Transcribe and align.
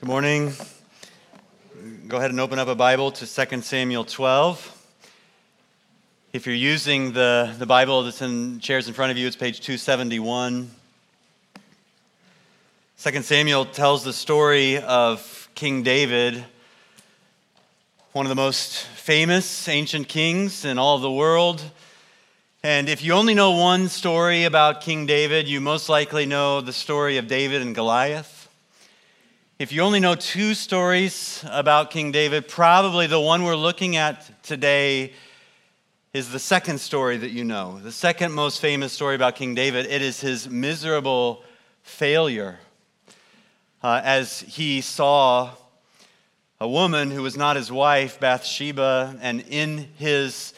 Good 0.00 0.08
morning. 0.08 0.54
Go 2.08 2.16
ahead 2.16 2.30
and 2.30 2.40
open 2.40 2.58
up 2.58 2.68
a 2.68 2.74
Bible 2.74 3.12
to 3.12 3.26
2 3.26 3.60
Samuel 3.60 4.04
12. 4.04 4.86
If 6.32 6.46
you're 6.46 6.54
using 6.54 7.12
the, 7.12 7.54
the 7.58 7.66
Bible 7.66 8.02
that's 8.02 8.22
in 8.22 8.60
chairs 8.60 8.88
in 8.88 8.94
front 8.94 9.12
of 9.12 9.18
you, 9.18 9.26
it's 9.26 9.36
page 9.36 9.60
271. 9.60 10.70
2 12.98 13.22
Samuel 13.22 13.66
tells 13.66 14.02
the 14.02 14.14
story 14.14 14.78
of 14.78 15.50
King 15.54 15.82
David, 15.82 16.46
one 18.12 18.24
of 18.24 18.30
the 18.30 18.36
most 18.36 18.86
famous 18.86 19.68
ancient 19.68 20.08
kings 20.08 20.64
in 20.64 20.78
all 20.78 20.96
of 20.96 21.02
the 21.02 21.12
world. 21.12 21.62
And 22.62 22.88
if 22.88 23.04
you 23.04 23.12
only 23.12 23.34
know 23.34 23.50
one 23.50 23.90
story 23.90 24.44
about 24.44 24.80
King 24.80 25.04
David, 25.04 25.46
you 25.46 25.60
most 25.60 25.90
likely 25.90 26.24
know 26.24 26.62
the 26.62 26.72
story 26.72 27.18
of 27.18 27.26
David 27.26 27.60
and 27.60 27.74
Goliath. 27.74 28.39
If 29.60 29.72
you 29.72 29.82
only 29.82 30.00
know 30.00 30.14
two 30.14 30.54
stories 30.54 31.44
about 31.46 31.90
King 31.90 32.12
David, 32.12 32.48
probably 32.48 33.06
the 33.06 33.20
one 33.20 33.44
we're 33.44 33.54
looking 33.54 33.94
at 33.96 34.42
today 34.42 35.12
is 36.14 36.32
the 36.32 36.38
second 36.38 36.78
story 36.78 37.18
that 37.18 37.28
you 37.28 37.44
know. 37.44 37.78
The 37.78 37.92
second 37.92 38.32
most 38.32 38.62
famous 38.62 38.90
story 38.90 39.16
about 39.16 39.36
King 39.36 39.54
David. 39.54 39.84
It 39.84 40.00
is 40.00 40.18
his 40.18 40.48
miserable 40.48 41.44
failure 41.82 42.58
uh, 43.82 44.00
as 44.02 44.40
he 44.40 44.80
saw 44.80 45.50
a 46.58 46.66
woman 46.66 47.10
who 47.10 47.20
was 47.20 47.36
not 47.36 47.56
his 47.56 47.70
wife, 47.70 48.18
Bathsheba, 48.18 49.18
and 49.20 49.44
in 49.46 49.88
his 49.98 50.54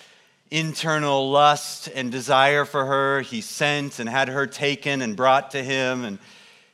internal 0.52 1.28
lust 1.28 1.88
and 1.92 2.12
desire 2.12 2.64
for 2.64 2.86
her, 2.86 3.22
he 3.22 3.40
sent 3.40 3.98
and 3.98 4.08
had 4.08 4.28
her 4.28 4.46
taken 4.46 5.02
and 5.02 5.16
brought 5.16 5.50
to 5.50 5.64
him. 5.64 6.04
And 6.04 6.20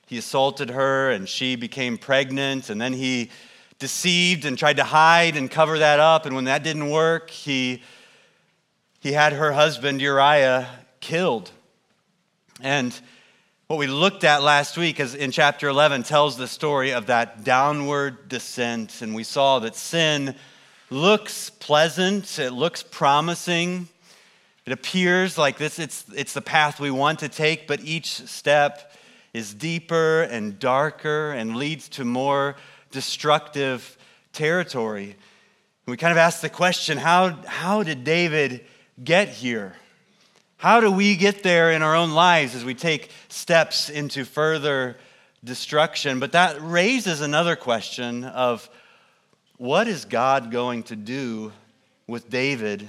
he 0.08 0.18
assaulted 0.18 0.70
her 0.70 1.10
and 1.10 1.28
she 1.28 1.54
became 1.54 1.98
pregnant, 1.98 2.70
and 2.70 2.80
then 2.80 2.94
he 2.94 3.30
deceived 3.78 4.44
and 4.44 4.58
tried 4.58 4.78
to 4.78 4.84
hide 4.84 5.36
and 5.36 5.50
cover 5.50 5.78
that 5.78 6.00
up. 6.00 6.26
And 6.26 6.34
when 6.34 6.44
that 6.44 6.62
didn't 6.62 6.90
work, 6.90 7.30
he, 7.30 7.82
he 9.00 9.12
had 9.12 9.34
her 9.34 9.52
husband 9.52 10.00
Uriah 10.00 10.68
killed. 11.00 11.50
And 12.60 12.98
what 13.68 13.78
we 13.78 13.86
looked 13.86 14.24
at 14.24 14.42
last 14.42 14.78
week 14.78 14.98
is 14.98 15.14
in 15.14 15.30
chapter 15.30 15.68
11 15.68 16.04
tells 16.04 16.38
the 16.38 16.48
story 16.48 16.92
of 16.92 17.06
that 17.06 17.44
downward 17.44 18.28
descent. 18.28 19.02
And 19.02 19.14
we 19.14 19.22
saw 19.22 19.58
that 19.58 19.76
sin 19.76 20.34
looks 20.90 21.50
pleasant, 21.50 22.38
it 22.38 22.52
looks 22.52 22.82
promising. 22.82 23.88
It 24.64 24.72
appears 24.72 25.38
like 25.38 25.58
this, 25.58 25.78
it's, 25.78 26.04
it's 26.14 26.32
the 26.32 26.42
path 26.42 26.80
we 26.80 26.90
want 26.90 27.20
to 27.20 27.28
take, 27.28 27.66
but 27.66 27.80
each 27.80 28.22
step 28.26 28.92
is 29.32 29.54
deeper 29.54 30.22
and 30.22 30.58
darker 30.58 31.32
and 31.32 31.56
leads 31.56 31.88
to 31.90 32.04
more 32.04 32.56
destructive 32.90 33.96
territory. 34.32 35.16
we 35.86 35.96
kind 35.96 36.12
of 36.12 36.18
ask 36.18 36.40
the 36.40 36.48
question 36.48 36.98
how, 36.98 37.30
how 37.46 37.82
did 37.82 38.04
David 38.04 38.64
get 39.02 39.28
here? 39.28 39.74
How 40.56 40.80
do 40.80 40.90
we 40.90 41.16
get 41.16 41.42
there 41.42 41.70
in 41.70 41.82
our 41.82 41.94
own 41.94 42.12
lives 42.12 42.54
as 42.54 42.64
we 42.64 42.74
take 42.74 43.10
steps 43.28 43.90
into 43.90 44.24
further 44.24 44.96
destruction? 45.44 46.18
But 46.18 46.32
that 46.32 46.60
raises 46.60 47.20
another 47.20 47.54
question 47.54 48.24
of 48.24 48.68
what 49.56 49.86
is 49.86 50.04
God 50.04 50.50
going 50.50 50.84
to 50.84 50.96
do 50.96 51.52
with 52.06 52.28
David 52.28 52.88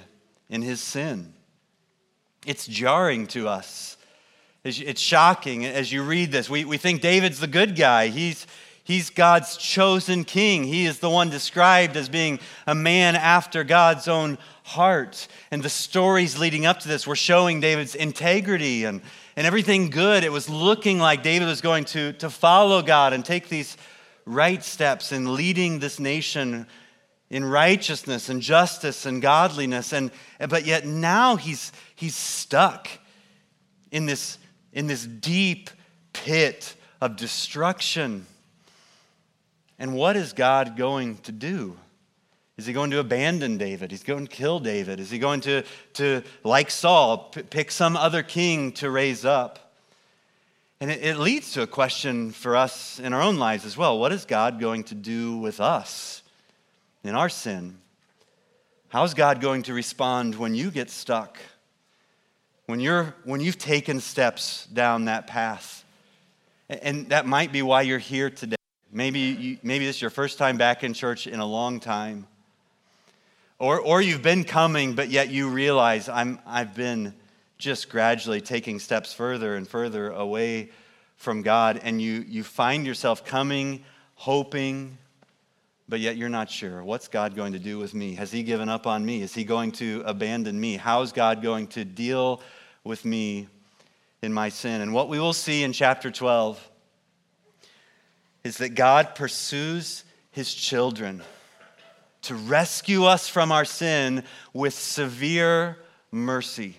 in 0.49 0.61
his 0.61 0.81
sin? 0.81 1.33
It's 2.45 2.65
jarring 2.65 3.27
to 3.27 3.47
us 3.47 3.97
it's 4.63 5.01
shocking 5.01 5.65
as 5.65 5.91
you 5.91 6.03
read 6.03 6.31
this. 6.31 6.49
We, 6.49 6.65
we 6.65 6.77
think 6.77 7.01
David's 7.01 7.39
the 7.39 7.47
good 7.47 7.75
guy. 7.75 8.07
He's, 8.07 8.45
he's 8.83 9.09
God's 9.09 9.55
chosen 9.55 10.25
king. 10.25 10.65
He 10.65 10.85
is 10.85 10.99
the 10.99 11.09
one 11.09 11.29
described 11.29 11.95
as 11.95 12.09
being 12.09 12.39
a 12.67 12.75
man 12.75 13.15
after 13.15 13.63
God's 13.63 14.09
own 14.09 14.37
heart. 14.63 15.27
And 15.49 15.63
the 15.63 15.69
stories 15.69 16.37
leading 16.37 16.65
up 16.65 16.79
to 16.79 16.89
this 16.89 17.07
were 17.07 17.15
showing 17.15 17.61
David's 17.61 17.95
integrity 17.95 18.83
and, 18.83 19.01
and 19.37 19.47
everything 19.47 19.89
good. 19.89 20.25
It 20.25 20.31
was 20.31 20.49
looking 20.49 20.99
like 20.99 21.23
David 21.23 21.47
was 21.47 21.61
going 21.61 21.85
to, 21.85 22.11
to 22.13 22.29
follow 22.29 22.81
God 22.81 23.13
and 23.13 23.23
take 23.23 23.47
these 23.47 23.77
right 24.25 24.61
steps 24.61 25.13
in 25.13 25.35
leading 25.35 25.79
this 25.79 25.99
nation 25.99 26.67
in 27.29 27.45
righteousness 27.45 28.27
and 28.27 28.41
justice 28.41 29.05
and 29.05 29.21
godliness. 29.21 29.93
And, 29.93 30.11
but 30.49 30.65
yet 30.65 30.85
now 30.85 31.35
he's, 31.37 31.71
he's 31.95 32.15
stuck 32.15 32.89
in 33.91 34.05
this 34.05 34.37
in 34.79 34.87
this 34.87 35.05
deep 35.05 35.69
pit 36.13 36.73
of 37.01 37.17
destruction. 37.17 38.25
And 39.77 39.93
what 39.93 40.15
is 40.15 40.31
God 40.31 40.77
going 40.77 41.17
to 41.23 41.33
do? 41.33 41.75
Is 42.55 42.65
he 42.65 42.71
going 42.71 42.91
to 42.91 42.99
abandon 42.99 43.57
David? 43.57 43.91
He's 43.91 44.03
going 44.03 44.25
to 44.25 44.33
kill 44.33 44.61
David? 44.61 45.01
Is 45.01 45.11
he 45.11 45.19
going 45.19 45.41
to, 45.41 45.65
to 45.95 46.23
like 46.45 46.71
Saul, 46.71 47.17
p- 47.17 47.41
pick 47.41 47.71
some 47.71 47.97
other 47.97 48.23
king 48.23 48.71
to 48.73 48.89
raise 48.89 49.25
up? 49.25 49.73
And 50.79 50.89
it, 50.89 51.03
it 51.03 51.17
leads 51.17 51.51
to 51.53 51.61
a 51.61 51.67
question 51.67 52.31
for 52.31 52.55
us 52.55 53.01
in 53.01 53.11
our 53.11 53.21
own 53.21 53.35
lives 53.35 53.65
as 53.65 53.75
well. 53.75 53.99
What 53.99 54.13
is 54.13 54.23
God 54.23 54.61
going 54.61 54.85
to 54.85 54.95
do 54.95 55.39
with 55.39 55.59
us 55.59 56.23
in 57.03 57.15
our 57.15 57.27
sin? 57.27 57.79
How's 58.87 59.13
God 59.13 59.41
going 59.41 59.63
to 59.63 59.73
respond 59.73 60.35
when 60.35 60.55
you 60.55 60.71
get 60.71 60.89
stuck? 60.89 61.37
When, 62.69 62.79
you're, 62.79 63.15
when 63.23 63.41
you've 63.41 63.57
taken 63.57 63.99
steps 63.99 64.67
down 64.67 65.05
that 65.05 65.25
path. 65.25 65.83
And 66.69 67.09
that 67.09 67.25
might 67.25 67.51
be 67.51 67.63
why 67.63 67.81
you're 67.81 67.97
here 67.97 68.29
today. 68.29 68.57
Maybe, 68.91 69.19
you, 69.19 69.57
maybe 69.63 69.87
this 69.87 69.95
is 69.95 70.01
your 70.03 70.11
first 70.11 70.37
time 70.37 70.55
back 70.55 70.83
in 70.83 70.93
church 70.93 71.25
in 71.25 71.39
a 71.39 71.45
long 71.47 71.79
time. 71.79 72.27
Or, 73.57 73.79
or 73.79 74.03
you've 74.03 74.21
been 74.21 74.43
coming, 74.43 74.93
but 74.93 75.09
yet 75.09 75.29
you 75.29 75.49
realize 75.49 76.09
I'm, 76.09 76.37
I've 76.45 76.75
been 76.75 77.15
just 77.57 77.89
gradually 77.89 78.39
taking 78.39 78.77
steps 78.77 79.15
further 79.15 79.55
and 79.55 79.67
further 79.67 80.11
away 80.11 80.69
from 81.17 81.41
God. 81.41 81.81
And 81.81 81.99
you, 81.99 82.23
you 82.27 82.43
find 82.43 82.85
yourself 82.85 83.25
coming, 83.25 83.83
hoping, 84.13 84.95
but 85.87 86.01
yet 86.01 86.17
you're 86.17 86.29
not 86.29 86.51
sure. 86.51 86.83
What's 86.83 87.07
God 87.07 87.35
going 87.35 87.53
to 87.53 87.59
do 87.59 87.79
with 87.79 87.95
me? 87.95 88.13
Has 88.13 88.31
He 88.31 88.43
given 88.43 88.69
up 88.69 88.85
on 88.85 89.03
me? 89.03 89.23
Is 89.23 89.33
He 89.33 89.43
going 89.43 89.71
to 89.73 90.03
abandon 90.05 90.59
me? 90.59 90.77
How's 90.77 91.11
God 91.11 91.41
going 91.41 91.65
to 91.69 91.83
deal 91.83 92.43
with 92.83 93.05
me 93.05 93.47
in 94.21 94.33
my 94.33 94.49
sin. 94.49 94.81
And 94.81 94.93
what 94.93 95.09
we 95.09 95.19
will 95.19 95.33
see 95.33 95.63
in 95.63 95.73
chapter 95.73 96.11
12 96.11 96.69
is 98.43 98.57
that 98.57 98.69
God 98.69 99.15
pursues 99.15 100.03
his 100.31 100.53
children 100.53 101.21
to 102.23 102.35
rescue 102.35 103.05
us 103.05 103.27
from 103.27 103.51
our 103.51 103.65
sin 103.65 104.23
with 104.53 104.73
severe 104.73 105.77
mercy 106.11 106.75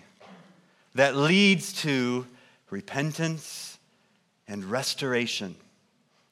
that 0.95 1.15
leads 1.15 1.73
to 1.73 2.25
repentance 2.69 3.77
and 4.47 4.63
restoration. 4.65 5.55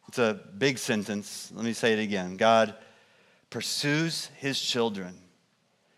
It's 0.08 0.20
a 0.20 0.40
big 0.58 0.78
sentence. 0.78 1.52
Let 1.56 1.66
me 1.66 1.74
say 1.74 1.94
it 1.94 2.00
again. 2.00 2.38
God 2.38 2.74
pursues 3.50 4.30
his 4.38 4.60
children 4.60 5.16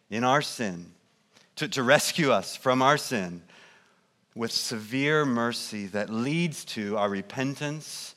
in 0.10 0.24
our 0.24 0.42
sin 0.42 0.92
to, 1.56 1.68
to 1.70 1.84
rescue 1.84 2.32
us 2.32 2.56
from 2.56 2.82
our 2.82 2.98
sin 2.98 3.42
with 4.36 4.52
severe 4.52 5.26
mercy 5.26 5.88
that 5.88 6.10
leads 6.10 6.64
to 6.64 6.98
our 6.98 7.10
repentance 7.10 8.16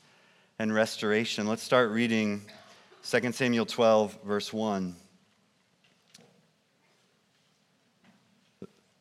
and 0.59 0.73
restoration. 0.73 1.45
Let's 1.45 1.63
start 1.63 1.91
reading 1.91 2.41
2 3.03 3.31
Samuel 3.33 3.65
12, 3.65 4.19
verse 4.23 4.53
1. 4.53 4.95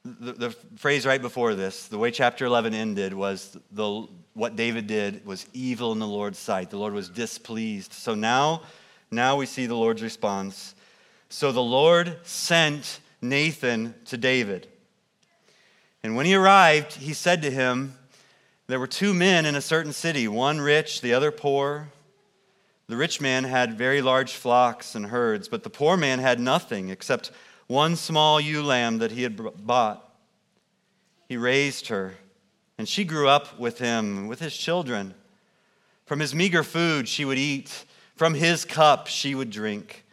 The, 0.05 0.33
the, 0.33 0.51
phrase 0.77 1.07
right 1.07 1.23
before 1.23 1.55
this, 1.55 1.87
the 1.87 1.97
way 1.97 2.11
chapter 2.11 2.45
11 2.45 2.75
ended, 2.75 3.15
was 3.15 3.57
the, 3.71 4.07
what 4.35 4.55
David 4.55 4.87
did 4.87 5.25
was 5.25 5.47
evil 5.55 5.93
in 5.93 5.99
the 5.99 6.07
Lord's 6.07 6.39
sight. 6.39 6.69
The 6.69 6.77
Lord 6.77 6.93
was 6.93 7.09
displeased. 7.09 7.93
So 7.95 8.15
now, 8.15 8.63
now 9.11 9.37
we 9.37 9.47
see 9.47 9.65
the 9.65 9.77
Lord's 9.77 10.03
response. 10.03 10.75
So 11.31 11.53
the 11.53 11.63
Lord 11.63 12.19
sent 12.25 13.01
Nathan 13.23 13.95
to 14.07 14.19
David 14.19 14.69
and 16.05 16.15
when 16.15 16.27
he 16.27 16.35
arrived, 16.35 16.97
he 16.97 17.15
said 17.15 17.41
to 17.43 17.51
him, 17.51 17.95
There 18.67 18.79
were 18.79 18.87
two 18.87 19.15
men 19.15 19.47
in 19.47 19.55
a 19.55 19.63
certain 19.63 19.95
city, 19.95 20.29
one 20.29 20.61
rich, 20.61 21.01
the 21.01 21.15
other 21.15 21.31
poor. 21.31 21.89
The 22.89 22.97
rich 22.97 23.23
man 23.23 23.45
had 23.45 23.79
very 23.79 24.03
large 24.03 24.35
flocks 24.35 24.95
and 24.95 25.07
herds, 25.07 25.49
but 25.49 25.63
the 25.63 25.71
poor 25.71 25.97
man 25.97 26.19
had 26.19 26.39
nothing 26.39 26.91
except 26.91 27.31
one 27.69 27.97
small 27.97 28.39
ewe 28.39 28.63
lamb 28.63 28.99
that 28.99 29.13
he 29.13 29.23
had 29.23 29.67
bought. 29.67 30.15
He 31.27 31.39
raised 31.39 31.89
her, 31.89 32.17
and 32.77 32.87
she 32.87 33.05
grew 33.05 33.27
up 33.27 33.59
with 33.59 33.79
him, 33.79 34.29
with 34.29 34.41
his 34.41 34.55
children. 34.55 35.15
From 36.05 36.21
his 36.21 36.35
meager 36.35 36.63
food 36.63 37.09
she 37.09 37.25
would 37.25 37.39
eat, 37.39 37.87
from 38.15 38.35
his 38.35 38.67
cup 38.67 39.07
she 39.07 39.35
would 39.35 39.49
drink. 39.49 40.05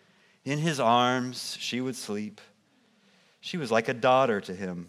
In 0.45 0.59
his 0.59 0.79
arms 0.79 1.57
she 1.59 1.81
would 1.81 1.97
sleep. 1.97 2.39
She 3.41 3.57
was 3.57 3.71
like 3.71 3.89
a 3.89 3.93
daughter 3.93 4.39
to 4.39 4.55
him. 4.55 4.87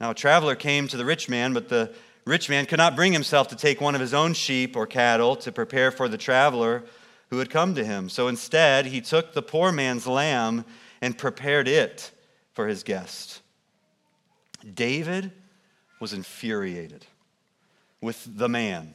Now 0.00 0.10
a 0.10 0.14
traveler 0.14 0.54
came 0.54 0.88
to 0.88 0.96
the 0.96 1.04
rich 1.04 1.28
man, 1.28 1.52
but 1.52 1.68
the 1.68 1.92
rich 2.24 2.48
man 2.48 2.66
could 2.66 2.78
not 2.78 2.96
bring 2.96 3.12
himself 3.12 3.48
to 3.48 3.56
take 3.56 3.80
one 3.80 3.94
of 3.94 4.00
his 4.00 4.14
own 4.14 4.34
sheep 4.34 4.76
or 4.76 4.86
cattle 4.86 5.34
to 5.36 5.50
prepare 5.50 5.90
for 5.90 6.08
the 6.08 6.18
traveler 6.18 6.84
who 7.30 7.38
had 7.38 7.50
come 7.50 7.74
to 7.74 7.84
him. 7.84 8.08
So 8.08 8.28
instead, 8.28 8.86
he 8.86 9.00
took 9.00 9.32
the 9.32 9.42
poor 9.42 9.72
man's 9.72 10.06
lamb 10.06 10.64
and 11.00 11.16
prepared 11.16 11.68
it 11.68 12.10
for 12.52 12.68
his 12.68 12.82
guest. 12.82 13.42
David 14.74 15.32
was 16.00 16.12
infuriated 16.12 17.06
with 18.00 18.24
the 18.26 18.48
man. 18.48 18.94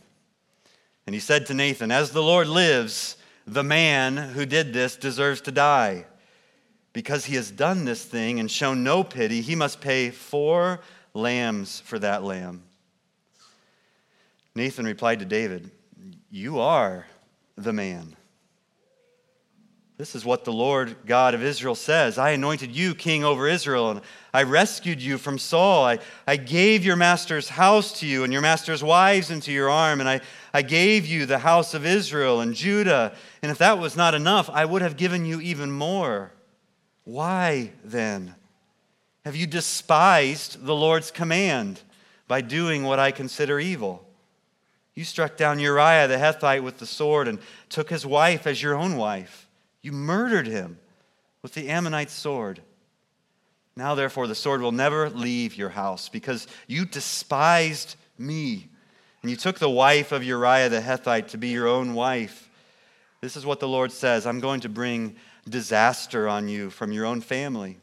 And 1.05 1.13
he 1.13 1.19
said 1.19 1.45
to 1.47 1.53
Nathan, 1.53 1.91
As 1.91 2.11
the 2.11 2.23
Lord 2.23 2.47
lives, 2.47 3.17
the 3.45 3.63
man 3.63 4.15
who 4.15 4.45
did 4.45 4.73
this 4.73 4.95
deserves 4.95 5.41
to 5.41 5.51
die. 5.51 6.05
Because 6.93 7.25
he 7.25 7.35
has 7.35 7.49
done 7.49 7.85
this 7.85 8.05
thing 8.05 8.39
and 8.39 8.49
shown 8.49 8.83
no 8.83 9.03
pity, 9.03 9.41
he 9.41 9.55
must 9.55 9.81
pay 9.81 10.11
four 10.11 10.79
lambs 11.13 11.79
for 11.81 11.97
that 11.99 12.23
lamb. 12.23 12.63
Nathan 14.55 14.85
replied 14.85 15.19
to 15.19 15.25
David, 15.25 15.71
You 16.29 16.59
are 16.59 17.07
the 17.55 17.73
man. 17.73 18.15
This 19.97 20.15
is 20.15 20.25
what 20.25 20.43
the 20.43 20.51
Lord 20.51 20.95
God 21.05 21.33
of 21.35 21.43
Israel 21.43 21.75
says 21.75 22.17
I 22.17 22.31
anointed 22.31 22.75
you 22.75 22.95
king 22.95 23.23
over 23.23 23.47
Israel, 23.47 23.91
and 23.91 24.01
I 24.33 24.43
rescued 24.43 25.01
you 25.01 25.17
from 25.17 25.37
Saul. 25.37 25.85
I, 25.85 25.99
I 26.27 26.35
gave 26.35 26.83
your 26.83 26.95
master's 26.95 27.47
house 27.47 27.99
to 27.99 28.07
you 28.07 28.23
and 28.23 28.33
your 28.33 28.41
master's 28.41 28.83
wives 28.83 29.29
into 29.29 29.51
your 29.51 29.69
arm, 29.69 29.99
and 29.99 30.09
I, 30.09 30.21
I 30.53 30.63
gave 30.63 31.05
you 31.05 31.25
the 31.25 31.37
house 31.37 31.73
of 31.73 31.85
Israel 31.85 32.41
and 32.41 32.55
Judah. 32.55 33.13
And 33.41 33.51
if 33.51 33.59
that 33.59 33.77
was 33.77 33.95
not 33.95 34.15
enough, 34.15 34.49
I 34.49 34.65
would 34.65 34.81
have 34.81 34.97
given 34.97 35.25
you 35.25 35.39
even 35.41 35.71
more. 35.71 36.31
Why 37.05 37.71
then 37.83 38.35
have 39.25 39.35
you 39.35 39.47
despised 39.47 40.65
the 40.65 40.75
Lord's 40.75 41.11
command 41.11 41.81
by 42.27 42.41
doing 42.41 42.83
what 42.83 42.99
I 42.99 43.11
consider 43.11 43.59
evil? 43.59 44.05
You 44.95 45.03
struck 45.03 45.37
down 45.37 45.59
Uriah 45.59 46.07
the 46.07 46.19
Hittite 46.19 46.63
with 46.63 46.77
the 46.77 46.85
sword 46.85 47.27
and 47.27 47.39
took 47.69 47.89
his 47.89 48.05
wife 48.05 48.45
as 48.45 48.61
your 48.61 48.75
own 48.75 48.95
wife. 48.95 49.47
You 49.81 49.91
murdered 49.91 50.47
him 50.47 50.77
with 51.41 51.53
the 51.53 51.69
Ammonite 51.69 52.11
sword. 52.11 52.61
Now, 53.75 53.95
therefore, 53.95 54.27
the 54.27 54.35
sword 54.35 54.61
will 54.61 54.71
never 54.71 55.09
leave 55.09 55.55
your 55.55 55.69
house 55.69 56.09
because 56.09 56.47
you 56.67 56.85
despised 56.85 57.95
me 58.17 58.69
and 59.21 59.31
you 59.31 59.37
took 59.37 59.57
the 59.57 59.69
wife 59.69 60.11
of 60.11 60.23
Uriah 60.23 60.69
the 60.69 60.81
Hittite 60.81 61.29
to 61.29 61.37
be 61.37 61.47
your 61.49 61.67
own 61.67 61.93
wife. 61.93 62.49
This 63.23 63.37
is 63.37 63.45
what 63.45 63.61
the 63.61 63.69
Lord 63.69 63.93
says 63.93 64.27
I'm 64.27 64.41
going 64.41 64.59
to 64.59 64.69
bring 64.69 65.15
disaster 65.47 66.27
on 66.27 66.49
you 66.49 66.69
from 66.69 66.91
your 66.91 67.05
own 67.05 67.21
family. 67.21 67.77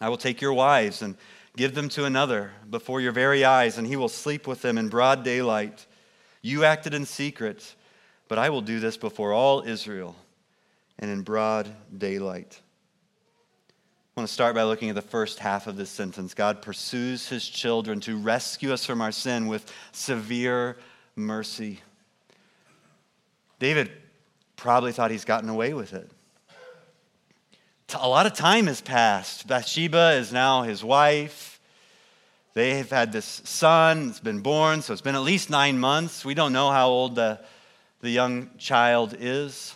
I 0.00 0.08
will 0.08 0.16
take 0.16 0.40
your 0.40 0.52
wives 0.52 1.00
and 1.00 1.16
give 1.56 1.76
them 1.76 1.88
to 1.90 2.06
another 2.06 2.50
before 2.68 3.00
your 3.00 3.12
very 3.12 3.44
eyes, 3.44 3.78
and 3.78 3.86
he 3.86 3.94
will 3.94 4.08
sleep 4.08 4.48
with 4.48 4.60
them 4.60 4.78
in 4.78 4.88
broad 4.88 5.22
daylight. 5.22 5.86
You 6.40 6.64
acted 6.64 6.92
in 6.92 7.06
secret, 7.06 7.76
but 8.26 8.36
I 8.36 8.50
will 8.50 8.62
do 8.62 8.80
this 8.80 8.96
before 8.96 9.32
all 9.32 9.62
Israel 9.62 10.16
and 10.98 11.08
in 11.08 11.22
broad 11.22 11.72
daylight. 11.96 12.60
I 13.70 14.20
want 14.20 14.28
to 14.28 14.34
start 14.34 14.56
by 14.56 14.64
looking 14.64 14.88
at 14.88 14.96
the 14.96 15.02
first 15.02 15.38
half 15.38 15.68
of 15.68 15.76
this 15.76 15.88
sentence. 15.88 16.34
God 16.34 16.62
pursues 16.62 17.28
his 17.28 17.46
children 17.46 18.00
to 18.00 18.18
rescue 18.18 18.72
us 18.72 18.84
from 18.84 19.02
our 19.02 19.12
sin 19.12 19.46
with 19.46 19.72
severe 19.92 20.78
mercy. 21.14 21.78
David 23.60 24.01
probably 24.62 24.92
thought 24.92 25.10
he's 25.10 25.24
gotten 25.24 25.48
away 25.48 25.74
with 25.74 25.92
it. 25.92 26.08
A 27.94 28.08
lot 28.08 28.26
of 28.26 28.32
time 28.32 28.68
has 28.68 28.80
passed. 28.80 29.48
Bathsheba 29.48 30.12
is 30.12 30.32
now 30.32 30.62
his 30.62 30.84
wife. 30.84 31.60
They 32.54 32.76
have 32.76 32.90
had 32.90 33.10
this 33.10 33.42
son, 33.44 34.10
it's 34.10 34.20
been 34.20 34.38
born, 34.38 34.80
so 34.80 34.92
it's 34.92 35.02
been 35.02 35.16
at 35.16 35.22
least 35.22 35.50
nine 35.50 35.80
months. 35.80 36.24
We 36.24 36.34
don't 36.34 36.52
know 36.52 36.70
how 36.70 36.88
old 36.90 37.16
the, 37.16 37.40
the 38.02 38.10
young 38.10 38.50
child 38.56 39.16
is. 39.18 39.74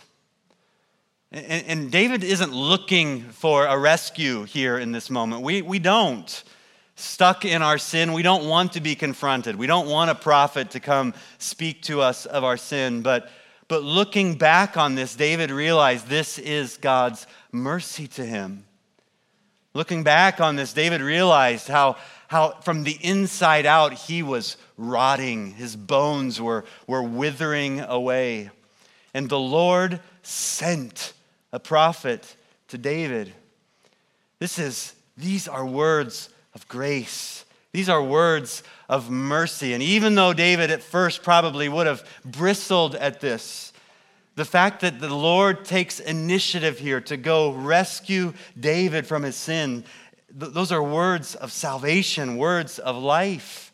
And, 1.33 1.65
and 1.67 1.91
David 1.91 2.23
isn't 2.23 2.53
looking 2.53 3.23
for 3.23 3.65
a 3.65 3.77
rescue 3.77 4.43
here 4.43 4.77
in 4.77 4.93
this 4.93 5.09
moment. 5.09 5.41
We, 5.41 5.61
we 5.63 5.79
don't. 5.79 6.43
Stuck 6.95 7.43
in 7.43 7.61
our 7.61 7.77
sin, 7.77 8.13
we 8.13 8.23
don't 8.23 8.47
want 8.47 8.73
to 8.73 8.81
be 8.81 8.95
confronted. 8.95 9.57
We 9.57 9.67
don't 9.67 9.89
want 9.89 10.11
a 10.11 10.15
prophet 10.15 10.71
to 10.71 10.79
come 10.79 11.13
speak 11.39 11.81
to 11.83 11.99
us 11.99 12.25
of 12.25 12.45
our 12.45 12.55
sin. 12.55 13.01
But, 13.01 13.29
but 13.67 13.83
looking 13.83 14.35
back 14.35 14.77
on 14.77 14.95
this, 14.95 15.15
David 15.15 15.51
realized 15.51 16.07
this 16.07 16.39
is 16.39 16.77
God's 16.77 17.27
mercy 17.51 18.07
to 18.09 18.25
him. 18.25 18.65
Looking 19.73 20.03
back 20.03 20.39
on 20.39 20.55
this, 20.55 20.73
David 20.73 21.01
realized 21.01 21.67
how, 21.67 21.97
how 22.27 22.51
from 22.61 22.83
the 22.83 22.97
inside 23.01 23.65
out 23.65 23.93
he 23.93 24.23
was 24.23 24.57
rotting, 24.77 25.51
his 25.51 25.75
bones 25.75 26.41
were, 26.41 26.65
were 26.87 27.03
withering 27.03 27.81
away. 27.81 28.49
And 29.13 29.29
the 29.29 29.39
Lord 29.39 29.99
sent 30.23 31.13
a 31.51 31.59
prophet 31.59 32.35
to 32.69 32.77
David. 32.77 33.33
This 34.39 34.59
is, 34.59 34.95
these 35.15 35.47
are 35.47 35.65
words 35.65 36.29
of 36.55 36.67
grace. 36.67 37.45
These 37.77 37.89
are 37.89 38.01
words 38.01 38.63
of 38.89 39.11
mercy. 39.11 39.73
And 39.75 39.83
even 39.83 40.15
though 40.15 40.33
David 40.33 40.71
at 40.71 40.81
first 40.81 41.21
probably 41.21 41.69
would 41.69 41.85
have 41.85 42.03
bristled 42.25 42.95
at 42.95 43.19
this, 43.21 43.71
the 44.33 44.45
fact 44.45 44.79
that 44.79 44.99
the 44.99 45.13
Lord 45.13 45.63
takes 45.63 45.99
initiative 45.99 46.79
here 46.79 46.99
to 47.01 47.17
go 47.17 47.51
rescue 47.51 48.33
David 48.59 49.05
from 49.05 49.21
his 49.21 49.35
sin, 49.35 49.83
th- 50.39 50.53
those 50.53 50.71
are 50.71 50.81
words 50.81 51.35
of 51.35 51.51
salvation, 51.51 52.37
words 52.37 52.79
of 52.79 52.95
life. 52.95 53.71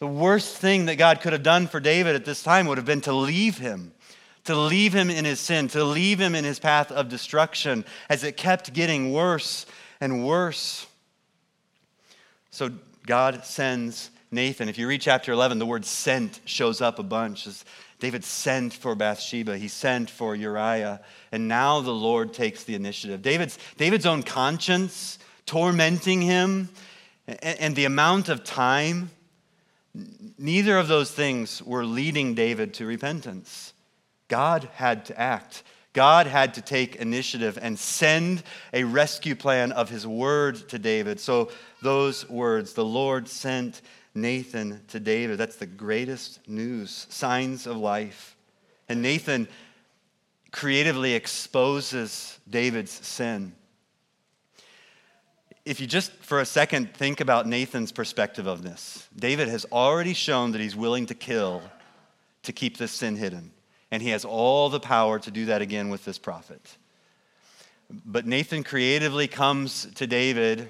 The 0.00 0.08
worst 0.08 0.56
thing 0.56 0.86
that 0.86 0.96
God 0.96 1.20
could 1.20 1.32
have 1.32 1.44
done 1.44 1.68
for 1.68 1.78
David 1.78 2.16
at 2.16 2.24
this 2.24 2.42
time 2.42 2.66
would 2.66 2.78
have 2.78 2.84
been 2.84 3.02
to 3.02 3.12
leave 3.12 3.58
him, 3.58 3.92
to 4.46 4.56
leave 4.56 4.92
him 4.92 5.08
in 5.08 5.24
his 5.24 5.38
sin, 5.38 5.68
to 5.68 5.84
leave 5.84 6.18
him 6.20 6.34
in 6.34 6.42
his 6.42 6.58
path 6.58 6.90
of 6.90 7.08
destruction 7.08 7.84
as 8.08 8.24
it 8.24 8.36
kept 8.36 8.72
getting 8.72 9.12
worse 9.12 9.66
and 10.00 10.26
worse. 10.26 10.88
So 12.50 12.70
God 13.06 13.44
sends 13.44 14.10
Nathan. 14.30 14.68
If 14.68 14.78
you 14.78 14.86
read 14.86 15.00
chapter 15.00 15.32
11, 15.32 15.58
the 15.58 15.66
word 15.66 15.84
sent 15.84 16.40
shows 16.44 16.80
up 16.80 16.98
a 16.98 17.02
bunch. 17.02 17.48
David 17.98 18.24
sent 18.24 18.72
for 18.72 18.94
Bathsheba, 18.94 19.58
he 19.58 19.68
sent 19.68 20.08
for 20.08 20.34
Uriah, 20.34 21.00
and 21.32 21.48
now 21.48 21.80
the 21.80 21.92
Lord 21.92 22.32
takes 22.32 22.64
the 22.64 22.74
initiative. 22.74 23.22
David's, 23.22 23.58
David's 23.76 24.06
own 24.06 24.22
conscience 24.22 25.18
tormenting 25.44 26.22
him 26.22 26.70
and, 27.26 27.60
and 27.60 27.76
the 27.76 27.84
amount 27.84 28.28
of 28.28 28.44
time, 28.44 29.10
neither 30.38 30.78
of 30.78 30.88
those 30.88 31.10
things 31.10 31.62
were 31.62 31.84
leading 31.84 32.34
David 32.34 32.74
to 32.74 32.86
repentance. 32.86 33.72
God 34.28 34.68
had 34.74 35.04
to 35.06 35.20
act. 35.20 35.62
God 35.92 36.26
had 36.26 36.54
to 36.54 36.62
take 36.62 36.96
initiative 36.96 37.58
and 37.60 37.78
send 37.78 38.42
a 38.72 38.84
rescue 38.84 39.34
plan 39.34 39.72
of 39.72 39.88
his 39.88 40.06
word 40.06 40.68
to 40.68 40.78
David. 40.78 41.18
So, 41.18 41.50
those 41.82 42.28
words, 42.28 42.74
the 42.74 42.84
Lord 42.84 43.28
sent 43.28 43.82
Nathan 44.14 44.82
to 44.88 45.00
David. 45.00 45.38
That's 45.38 45.56
the 45.56 45.66
greatest 45.66 46.46
news, 46.48 47.06
signs 47.10 47.66
of 47.66 47.76
life. 47.76 48.36
And 48.88 49.02
Nathan 49.02 49.48
creatively 50.52 51.14
exposes 51.14 52.38
David's 52.48 52.92
sin. 52.92 53.52
If 55.64 55.80
you 55.80 55.86
just 55.86 56.12
for 56.12 56.40
a 56.40 56.46
second 56.46 56.94
think 56.94 57.20
about 57.20 57.46
Nathan's 57.46 57.92
perspective 57.92 58.46
of 58.46 58.62
this, 58.62 59.08
David 59.14 59.48
has 59.48 59.66
already 59.70 60.14
shown 60.14 60.52
that 60.52 60.60
he's 60.60 60.74
willing 60.74 61.06
to 61.06 61.14
kill 61.14 61.62
to 62.42 62.52
keep 62.52 62.78
this 62.78 62.92
sin 62.92 63.16
hidden. 63.16 63.52
And 63.90 64.02
he 64.02 64.10
has 64.10 64.24
all 64.24 64.68
the 64.68 64.80
power 64.80 65.18
to 65.18 65.30
do 65.30 65.46
that 65.46 65.62
again 65.62 65.88
with 65.88 66.04
this 66.04 66.18
prophet. 66.18 66.76
But 68.06 68.26
Nathan 68.26 68.62
creatively 68.62 69.26
comes 69.26 69.86
to 69.96 70.06
David 70.06 70.68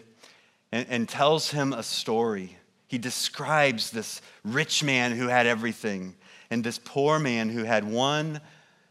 and, 0.72 0.86
and 0.88 1.08
tells 1.08 1.50
him 1.50 1.72
a 1.72 1.82
story 1.82 2.56
he 2.90 2.98
describes 2.98 3.92
this 3.92 4.20
rich 4.42 4.82
man 4.82 5.12
who 5.12 5.28
had 5.28 5.46
everything 5.46 6.16
and 6.50 6.64
this 6.64 6.80
poor 6.82 7.20
man 7.20 7.48
who 7.48 7.62
had 7.62 7.84
one 7.84 8.40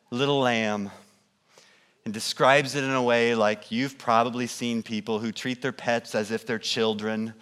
little 0.09 0.39
lamb 0.39 0.89
and 2.05 2.13
describes 2.13 2.75
it 2.75 2.85
in 2.85 2.91
a 2.91 3.03
way 3.03 3.35
like 3.35 3.73
you've 3.73 3.97
probably 3.97 4.47
seen 4.47 4.81
people 4.81 5.19
who 5.19 5.33
treat 5.33 5.61
their 5.61 5.73
pets 5.73 6.15
as 6.15 6.31
if 6.31 6.45
they're 6.45 6.57
children. 6.57 7.33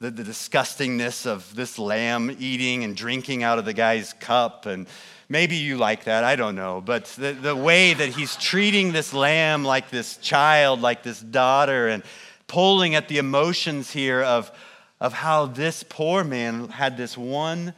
The, 0.00 0.10
the 0.10 0.22
disgustingness 0.22 1.26
of 1.26 1.54
this 1.54 1.78
lamb 1.78 2.34
eating 2.38 2.84
and 2.84 2.96
drinking 2.96 3.42
out 3.42 3.58
of 3.58 3.66
the 3.66 3.74
guy's 3.74 4.14
cup. 4.14 4.64
And 4.64 4.88
maybe 5.32 5.56
you 5.56 5.78
like 5.78 6.04
that, 6.04 6.22
I 6.22 6.36
don't 6.36 6.54
know. 6.54 6.80
But 6.80 7.06
the, 7.06 7.32
the 7.32 7.56
way 7.56 7.94
that 7.94 8.10
he's 8.10 8.36
treating 8.36 8.92
this 8.92 9.12
lamb 9.12 9.64
like 9.64 9.90
this 9.90 10.18
child, 10.18 10.80
like 10.80 11.02
this 11.02 11.20
daughter, 11.20 11.88
and 11.88 12.04
pulling 12.46 12.94
at 12.94 13.08
the 13.08 13.18
emotions 13.18 13.90
here 13.90 14.20
of, 14.22 14.52
of 15.00 15.12
how 15.12 15.46
this 15.46 15.82
poor 15.82 16.22
man 16.22 16.68
had 16.68 16.96
this 16.96 17.16
one 17.18 17.74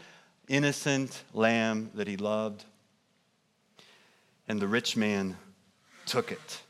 innocent 0.48 1.22
lamb 1.32 1.90
that 1.94 2.08
he 2.08 2.16
loved. 2.16 2.64
And 4.48 4.60
the 4.60 4.68
rich 4.68 4.96
man 4.96 5.36
took 6.04 6.32
it 6.32 6.60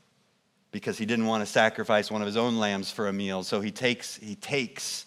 because 0.71 0.99
he 0.99 1.07
didn't 1.07 1.27
want 1.27 1.41
to 1.41 1.47
sacrifice 1.47 2.11
one 2.11 2.21
of 2.21 2.27
his 2.27 2.37
own 2.37 2.59
lambs 2.59 2.91
for 2.91 3.09
a 3.09 3.13
meal. 3.13 3.43
So 3.43 3.61
he 3.61 3.71
takes, 3.71 4.17
he 4.17 4.37
takes 4.37 5.07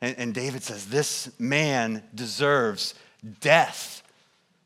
And, 0.00 0.16
and 0.18 0.34
David 0.34 0.62
says, 0.62 0.86
This 0.86 1.30
man 1.38 2.02
deserves 2.14 2.94
death. 3.40 4.02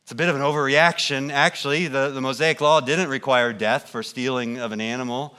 It's 0.03 0.13
a 0.13 0.17
bit 0.17 0.29
of 0.29 0.37
an 0.37 0.43
overreaction. 0.43 1.31
Actually, 1.31 1.87
the, 1.87 2.11
the 2.11 2.21
Mosaic 2.21 2.61
Law 2.61 2.81
didn't 2.81 3.09
require 3.09 3.53
death 3.53 3.89
for 3.89 4.03
stealing 4.03 4.59
of 4.59 4.73
an 4.73 4.81
animal. 4.81 5.37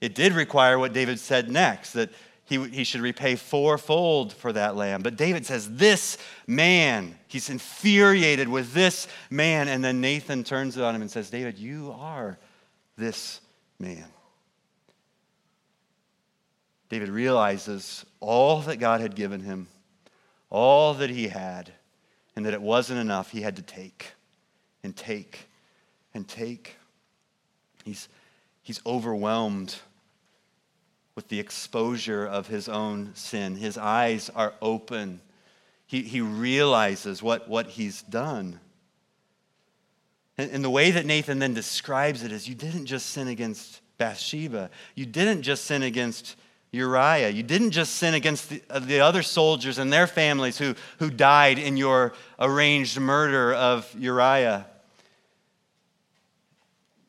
It 0.00 0.14
did 0.14 0.32
require 0.32 0.78
what 0.78 0.92
David 0.92 1.20
said 1.20 1.50
next 1.50 1.92
that 1.92 2.10
he, 2.44 2.62
he 2.68 2.84
should 2.84 3.00
repay 3.00 3.36
fourfold 3.36 4.32
for 4.32 4.52
that 4.52 4.76
lamb. 4.76 5.02
But 5.02 5.16
David 5.16 5.46
says, 5.46 5.76
This 5.76 6.18
man, 6.46 7.16
he's 7.28 7.48
infuriated 7.48 8.48
with 8.48 8.74
this 8.74 9.06
man. 9.30 9.68
And 9.68 9.84
then 9.84 10.00
Nathan 10.00 10.42
turns 10.42 10.76
on 10.76 10.94
him 10.94 11.02
and 11.02 11.10
says, 11.10 11.30
David, 11.30 11.58
you 11.58 11.94
are 11.98 12.38
this 12.96 13.40
man. 13.78 14.04
David 16.88 17.08
realizes 17.08 18.04
all 18.20 18.60
that 18.62 18.76
God 18.76 19.00
had 19.00 19.14
given 19.14 19.40
him, 19.40 19.68
all 20.50 20.94
that 20.94 21.08
he 21.08 21.28
had, 21.28 21.72
and 22.34 22.46
that 22.46 22.54
it 22.54 22.62
wasn't 22.62 22.98
enough. 22.98 23.30
He 23.30 23.42
had 23.42 23.56
to 23.56 23.62
take 23.62 24.12
and 24.82 24.96
take 24.96 25.48
and 26.14 26.26
take. 26.26 26.76
He's, 27.84 28.08
he's 28.62 28.80
overwhelmed 28.86 29.76
with 31.14 31.28
the 31.28 31.38
exposure 31.38 32.26
of 32.26 32.46
his 32.46 32.68
own 32.68 33.12
sin. 33.14 33.56
His 33.56 33.76
eyes 33.76 34.30
are 34.34 34.54
open. 34.62 35.20
He, 35.86 36.02
he 36.02 36.20
realizes 36.20 37.22
what, 37.22 37.48
what 37.48 37.66
he's 37.66 38.02
done. 38.02 38.60
And, 40.38 40.50
and 40.50 40.64
the 40.64 40.70
way 40.70 40.90
that 40.90 41.04
Nathan 41.04 41.38
then 41.38 41.54
describes 41.54 42.22
it 42.22 42.32
is 42.32 42.48
you 42.48 42.54
didn't 42.54 42.86
just 42.86 43.10
sin 43.10 43.28
against 43.28 43.80
Bathsheba, 43.98 44.70
you 44.94 45.06
didn't 45.06 45.42
just 45.42 45.64
sin 45.64 45.82
against 45.82 46.36
Uriah. 46.72 47.28
You 47.28 47.42
didn't 47.42 47.72
just 47.72 47.96
sin 47.96 48.14
against 48.14 48.48
the, 48.48 48.62
uh, 48.70 48.78
the, 48.78 49.00
other 49.00 49.22
soldiers 49.22 49.78
and 49.78 49.92
their 49.92 50.06
families 50.06 50.56
who, 50.56 50.74
who 50.98 51.10
died 51.10 51.58
in 51.58 51.76
your 51.76 52.14
arranged 52.38 52.98
murder 52.98 53.52
of 53.52 53.94
Uriah. 53.98 54.66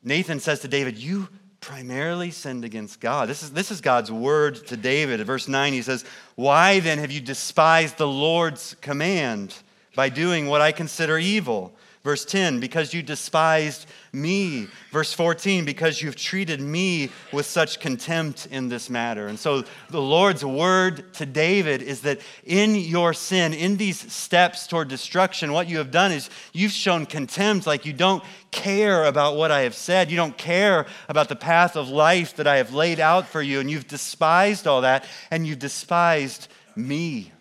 Nathan 0.04 0.42
says 0.42 0.60
to 0.60 0.68
David, 0.68 0.98
You 0.98 1.30
primarily 1.62 2.30
sinned 2.30 2.66
against 2.66 3.00
God. 3.00 3.30
This 3.30 3.42
is, 3.42 3.52
this 3.54 3.72
is 3.72 3.80
God's 3.80 4.12
word 4.12 4.68
to 4.68 4.76
David. 4.76 5.26
Verse 5.26 5.48
9, 5.48 5.72
he 5.72 5.82
says, 5.82 6.04
Why 6.36 6.82
then 6.82 7.00
have 7.00 7.12
you 7.12 7.22
despised 7.22 7.98
the 7.98 8.08
Lord's 8.08 8.76
command 8.82 9.56
by 9.96 10.10
doing 10.10 10.48
what 10.48 10.60
I 10.60 10.74
consider 10.74 11.18
evil? 11.18 11.74
Verse 12.04 12.26
10, 12.26 12.60
because 12.60 12.94
you 12.94 13.02
despised 13.02 13.86
me. 14.12 14.68
Verse 14.92 15.14
14, 15.14 15.64
because 15.64 16.02
you've 16.02 16.18
treated 16.18 16.60
me 16.60 17.10
with 17.32 17.46
such 17.46 17.80
contempt 17.80 18.46
in 18.52 18.68
this 18.68 18.90
matter. 18.90 19.28
And 19.28 19.40
so 19.40 19.64
the 19.90 20.02
Lord's 20.02 20.44
word 20.44 21.14
to 21.14 21.26
David 21.26 21.82
is 21.82 22.02
that 22.02 22.20
in 22.44 22.76
your 22.76 23.14
sin, 23.14 23.54
in 23.54 23.78
these 23.78 24.12
steps 24.12 24.68
toward 24.68 24.90
destruction, 24.90 25.54
what 25.54 25.70
you 25.70 25.78
have 25.78 25.92
done 25.92 26.12
is 26.12 26.30
you've 26.52 26.74
shown 26.74 27.06
contempt, 27.06 27.66
like 27.66 27.86
you 27.86 27.94
don't 27.94 28.22
care 28.52 29.06
about 29.06 29.38
what 29.38 29.50
I 29.50 29.62
have 29.62 29.76
said. 29.76 30.12
You 30.12 30.18
don't 30.18 30.38
care 30.38 30.86
about 31.08 31.30
the 31.30 31.38
path 31.38 31.78
of 31.78 31.88
life 31.88 32.36
that 32.36 32.48
I 32.48 32.58
have 32.58 32.74
laid 32.74 33.00
out 33.00 33.28
for 33.28 33.42
you. 33.42 33.62
And 33.62 33.72
you've 33.72 33.88
despised 33.88 34.68
all 34.68 34.82
that, 34.82 35.06
and 35.32 35.48
you've 35.48 35.60
despised 35.60 36.50
me. 36.76 37.32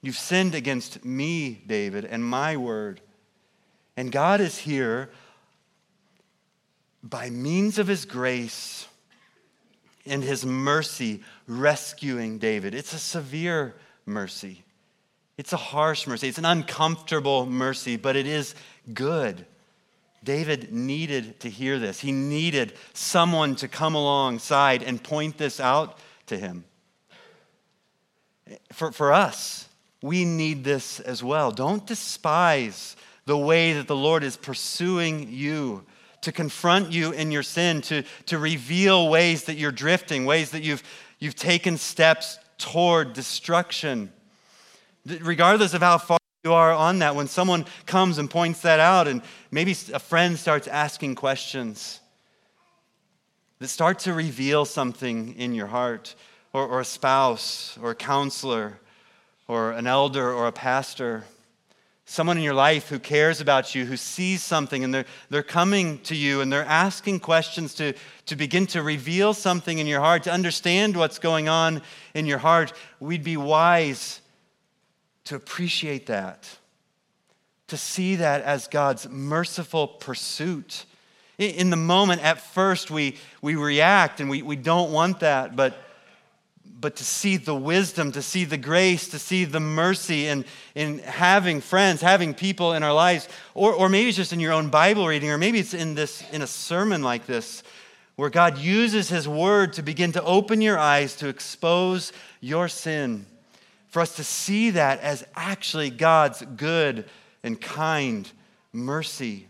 You've 0.00 0.16
sinned 0.16 0.54
against 0.54 1.04
me, 1.04 1.60
David, 1.66 2.04
and 2.04 2.24
my 2.24 2.56
word. 2.56 3.00
And 3.96 4.12
God 4.12 4.40
is 4.40 4.58
here 4.58 5.10
by 7.02 7.30
means 7.30 7.78
of 7.78 7.86
his 7.86 8.04
grace 8.04 8.86
and 10.04 10.22
his 10.22 10.44
mercy 10.44 11.22
rescuing 11.46 12.38
David. 12.38 12.74
It's 12.74 12.92
a 12.92 12.98
severe 12.98 13.74
mercy. 14.04 14.64
It's 15.36 15.52
a 15.52 15.58
harsh 15.58 16.06
mercy. 16.06 16.28
It's 16.28 16.38
an 16.38 16.44
uncomfortable 16.44 17.46
mercy, 17.46 17.96
but 17.96 18.16
it 18.16 18.26
is 18.26 18.54
good. 18.92 19.44
David 20.24 20.72
needed 20.72 21.40
to 21.40 21.50
hear 21.50 21.78
this. 21.78 22.00
He 22.00 22.12
needed 22.12 22.72
someone 22.94 23.54
to 23.56 23.68
come 23.68 23.94
alongside 23.94 24.82
and 24.82 25.02
point 25.02 25.38
this 25.38 25.60
out 25.60 25.98
to 26.26 26.36
him. 26.36 26.64
For, 28.72 28.92
for 28.92 29.12
us, 29.12 29.68
we 30.02 30.24
need 30.24 30.64
this 30.64 31.00
as 31.00 31.22
well. 31.22 31.50
Don't 31.50 31.86
despise 31.86 32.96
the 33.26 33.36
way 33.36 33.72
that 33.74 33.88
the 33.88 33.96
Lord 33.96 34.24
is 34.24 34.36
pursuing 34.36 35.28
you, 35.30 35.84
to 36.22 36.32
confront 36.32 36.92
you 36.92 37.12
in 37.12 37.30
your 37.30 37.42
sin, 37.42 37.82
to, 37.82 38.02
to 38.26 38.38
reveal 38.38 39.08
ways 39.08 39.44
that 39.44 39.56
you're 39.56 39.72
drifting, 39.72 40.24
ways 40.24 40.50
that 40.50 40.62
you've, 40.62 40.82
you've 41.18 41.34
taken 41.34 41.76
steps 41.76 42.38
toward 42.56 43.12
destruction. 43.12 44.12
Regardless 45.20 45.74
of 45.74 45.82
how 45.82 45.98
far 45.98 46.18
you 46.44 46.52
are 46.52 46.72
on 46.72 47.00
that, 47.00 47.14
when 47.14 47.26
someone 47.26 47.66
comes 47.84 48.18
and 48.18 48.30
points 48.30 48.60
that 48.62 48.80
out, 48.80 49.06
and 49.08 49.22
maybe 49.50 49.72
a 49.92 49.98
friend 49.98 50.38
starts 50.38 50.68
asking 50.68 51.16
questions 51.16 52.00
that 53.58 53.68
start 53.68 54.00
to 54.00 54.12
reveal 54.12 54.64
something 54.64 55.34
in 55.36 55.54
your 55.54 55.66
heart, 55.66 56.14
or, 56.52 56.66
or 56.66 56.80
a 56.80 56.84
spouse, 56.84 57.76
or 57.82 57.90
a 57.90 57.94
counselor, 57.94 58.78
or 59.48 59.72
an 59.72 59.86
elder, 59.86 60.32
or 60.32 60.46
a 60.46 60.52
pastor 60.52 61.24
someone 62.08 62.36
in 62.36 62.42
your 62.44 62.54
life 62.54 62.88
who 62.88 63.00
cares 63.00 63.40
about 63.40 63.74
you, 63.74 63.84
who 63.84 63.96
sees 63.96 64.40
something, 64.40 64.84
and 64.84 64.94
they're, 64.94 65.04
they're 65.28 65.42
coming 65.42 65.98
to 65.98 66.14
you 66.14 66.40
and 66.40 66.52
they're 66.52 66.64
asking 66.64 67.18
questions 67.18 67.74
to, 67.74 67.92
to 68.26 68.36
begin 68.36 68.64
to 68.64 68.80
reveal 68.80 69.34
something 69.34 69.78
in 69.78 69.88
your 69.88 70.00
heart, 70.00 70.22
to 70.22 70.32
understand 70.32 70.96
what's 70.96 71.18
going 71.18 71.48
on 71.48 71.82
in 72.14 72.24
your 72.24 72.38
heart, 72.38 72.72
we'd 73.00 73.24
be 73.24 73.36
wise 73.36 74.20
to 75.24 75.34
appreciate 75.34 76.06
that, 76.06 76.48
to 77.66 77.76
see 77.76 78.14
that 78.14 78.42
as 78.42 78.68
God's 78.68 79.08
merciful 79.08 79.88
pursuit. 79.88 80.84
In 81.38 81.70
the 81.70 81.76
moment, 81.76 82.22
at 82.22 82.40
first, 82.40 82.88
we, 82.88 83.16
we 83.42 83.56
react 83.56 84.20
and 84.20 84.30
we, 84.30 84.42
we 84.42 84.54
don't 84.54 84.92
want 84.92 85.20
that, 85.20 85.56
but 85.56 85.76
but 86.78 86.96
to 86.96 87.04
see 87.04 87.36
the 87.36 87.54
wisdom, 87.54 88.12
to 88.12 88.22
see 88.22 88.44
the 88.44 88.56
grace, 88.56 89.08
to 89.08 89.18
see 89.18 89.44
the 89.44 89.60
mercy 89.60 90.26
in, 90.26 90.44
in 90.74 90.98
having 90.98 91.60
friends, 91.60 92.00
having 92.00 92.34
people 92.34 92.74
in 92.74 92.82
our 92.82 92.92
lives, 92.92 93.28
or, 93.54 93.72
or 93.72 93.88
maybe 93.88 94.08
it's 94.08 94.16
just 94.16 94.32
in 94.32 94.40
your 94.40 94.52
own 94.52 94.68
Bible 94.68 95.06
reading, 95.06 95.30
or 95.30 95.38
maybe 95.38 95.58
it's 95.58 95.74
in 95.74 95.94
this 95.94 96.22
in 96.32 96.42
a 96.42 96.46
sermon 96.46 97.02
like 97.02 97.26
this, 97.26 97.62
where 98.16 98.30
God 98.30 98.58
uses 98.58 99.08
his 99.08 99.26
word 99.26 99.72
to 99.74 99.82
begin 99.82 100.12
to 100.12 100.22
open 100.22 100.60
your 100.60 100.78
eyes 100.78 101.16
to 101.16 101.28
expose 101.28 102.12
your 102.40 102.68
sin. 102.68 103.26
For 103.88 104.02
us 104.02 104.16
to 104.16 104.24
see 104.24 104.70
that 104.70 105.00
as 105.00 105.26
actually 105.34 105.90
God's 105.90 106.42
good 106.56 107.06
and 107.42 107.58
kind 107.60 108.30
mercy. 108.72 109.46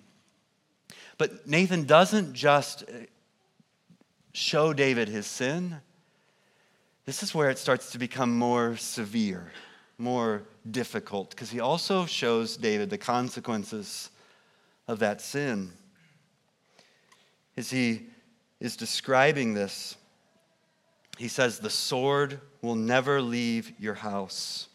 But 1.18 1.48
Nathan 1.48 1.84
doesn't 1.84 2.34
just 2.34 2.84
show 4.32 4.72
David 4.72 5.08
his 5.08 5.26
sin 5.26 5.80
this 7.06 7.22
is 7.22 7.34
where 7.34 7.50
it 7.50 7.58
starts 7.58 7.92
to 7.92 7.98
become 7.98 8.36
more 8.36 8.76
severe, 8.76 9.52
more 9.96 10.42
difficult, 10.68 11.30
because 11.30 11.50
he 11.50 11.60
also 11.60 12.04
shows 12.04 12.56
David 12.56 12.90
the 12.90 12.98
consequences 12.98 14.10
of 14.88 14.98
that 14.98 15.20
sin. 15.20 15.72
As 17.56 17.70
he 17.70 18.06
is 18.60 18.76
describing 18.76 19.54
this, 19.54 19.96
he 21.16 21.28
says, 21.28 21.60
The 21.60 21.70
sword 21.70 22.40
will 22.60 22.74
never 22.74 23.22
leave 23.22 23.72
your 23.78 23.94
house. 23.94 24.68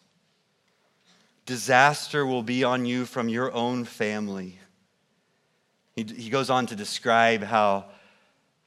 Disaster 1.45 2.25
will 2.25 2.43
be 2.43 2.63
on 2.63 2.85
you 2.85 3.05
from 3.05 3.27
your 3.27 3.51
own 3.51 3.83
family. 3.83 4.57
He, 5.95 6.03
he 6.03 6.29
goes 6.29 6.49
on 6.49 6.65
to 6.67 6.75
describe 6.75 7.43
how 7.43 7.85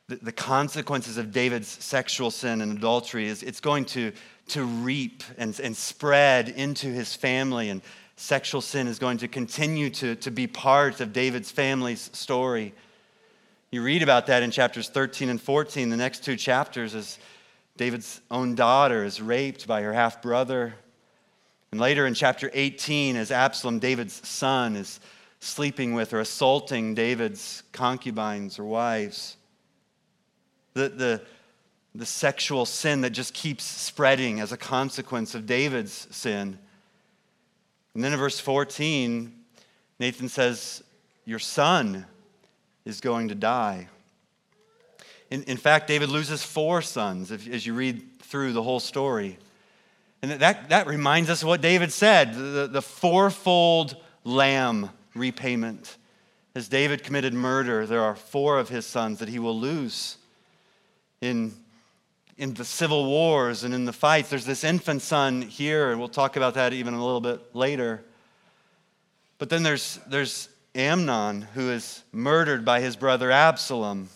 the, 0.09 0.17
the 0.17 0.33
consequences 0.33 1.17
of 1.17 1.33
David's 1.33 1.69
sexual 1.69 2.31
sin 2.31 2.61
and 2.61 2.77
adultery 2.77 3.27
is 3.27 3.43
it's 3.43 3.61
going 3.61 3.87
to, 3.87 4.13
to 4.49 4.65
reap 4.65 5.23
and, 5.39 5.59
and 5.61 5.77
spread 5.77 6.51
into 6.51 6.89
his 6.89 7.15
family. 7.15 7.71
And 7.71 7.81
sexual 8.17 8.61
sin 8.61 8.87
is 8.87 8.99
going 8.99 9.19
to 9.19 9.29
continue 9.29 9.91
to, 9.91 10.15
to 10.17 10.31
be 10.31 10.47
part 10.47 11.01
of 11.01 11.13
David's 11.13 11.51
family's 11.51 12.11
story. 12.13 12.75
You 13.71 13.83
read 13.83 14.03
about 14.03 14.27
that 14.27 14.43
in 14.43 14.51
chapters 14.51 14.89
13 14.89 15.31
and 15.31 15.41
14. 15.41 15.89
The 15.89 15.97
next 15.97 16.23
two 16.23 16.37
chapters 16.37 16.95
is 16.95 17.19
David's 17.77 18.21
own 18.31 18.55
daughter 18.55 19.05
is 19.05 19.21
raped 19.21 19.67
by 19.67 19.83
her 19.83 19.93
half 19.93 20.23
brother. 20.23 20.75
And 21.73 21.81
later 21.81 22.07
in 22.07 22.15
chapter 22.15 22.51
18, 22.53 23.17
as 23.17 23.33
Absalom, 23.33 23.81
David's 23.81 24.27
son, 24.29 24.77
is 24.77 25.01
sleeping 25.41 25.93
with 25.93 26.13
or 26.13 26.21
assaulting 26.21 26.95
David's 26.95 27.65
concubines 27.73 28.61
or 28.61 28.65
wives 28.65 29.37
the, 30.75 30.89
the, 30.89 31.23
the 31.95 32.07
sexual 32.07 32.67
sin 32.67 33.01
that 33.03 33.11
just 33.11 33.33
keeps 33.33 33.65
spreading 33.65 34.41
as 34.41 34.53
a 34.53 34.57
consequence 34.57 35.35
of 35.35 35.47
David's 35.47 36.09
sin. 36.11 36.59
And 37.95 38.05
then 38.05 38.13
in 38.13 38.19
verse 38.19 38.41
14, 38.41 39.33
Nathan 40.01 40.29
says, 40.29 40.83
Your 41.25 41.39
son 41.39 42.05
is 42.85 43.01
going 43.01 43.29
to 43.29 43.35
die. 43.35 43.89
In, 45.31 45.45
in 45.45 45.57
fact, 45.57 45.87
David 45.87 46.09
loses 46.09 46.43
four 46.43 46.83
sons 46.83 47.31
if, 47.31 47.49
as 47.49 47.65
you 47.65 47.75
read 47.75 48.21
through 48.21 48.53
the 48.53 48.63
whole 48.63 48.81
story. 48.81 49.39
And 50.23 50.33
that, 50.33 50.71
that 50.71 50.87
reminds 50.87 51.31
us 51.31 51.43
of 51.43 51.49
what 51.49 51.61
David 51.61 51.93
said 51.93 52.35
the, 52.35 52.69
the 52.71 52.83
fourfold 52.83 53.97
lamb 54.25 54.91
repayment. 55.15 55.97
As 56.57 56.69
David 56.69 57.03
committed 57.03 57.35
murder, 57.35 57.87
there 57.87 58.03
are 58.03 58.17
four 58.17 58.59
of 58.59 58.69
his 58.69 58.87
sons 58.87 59.19
that 59.19 59.29
he 59.29 59.39
will 59.39 59.59
lose 59.59 60.17
in, 61.25 61.53
in 62.37 62.55
the 62.55 62.65
civil 62.65 63.07
wars 63.07 63.65
and 63.65 63.75
in 63.75 63.85
the 63.85 63.93
fights. 63.93 64.31
There's 64.31 64.45
this 64.45 64.65
infant 64.65 65.03
son 65.03 65.43
here, 65.43 65.91
and 65.91 65.99
we'll 65.99 66.09
talk 66.09 66.37
about 66.37 66.55
that 66.55 66.73
even 66.73 66.95
a 66.95 67.05
little 67.05 67.21
bit 67.21 67.55
later. 67.55 68.05
But 69.39 69.49
then 69.49 69.63
there's, 69.63 69.99
there's 70.07 70.49
Amnon, 70.75 71.43
who 71.43 71.71
is 71.71 72.03
murdered 72.13 72.65
by 72.65 72.81
his 72.81 72.97
brother 72.97 73.31
Absalom 73.31 74.09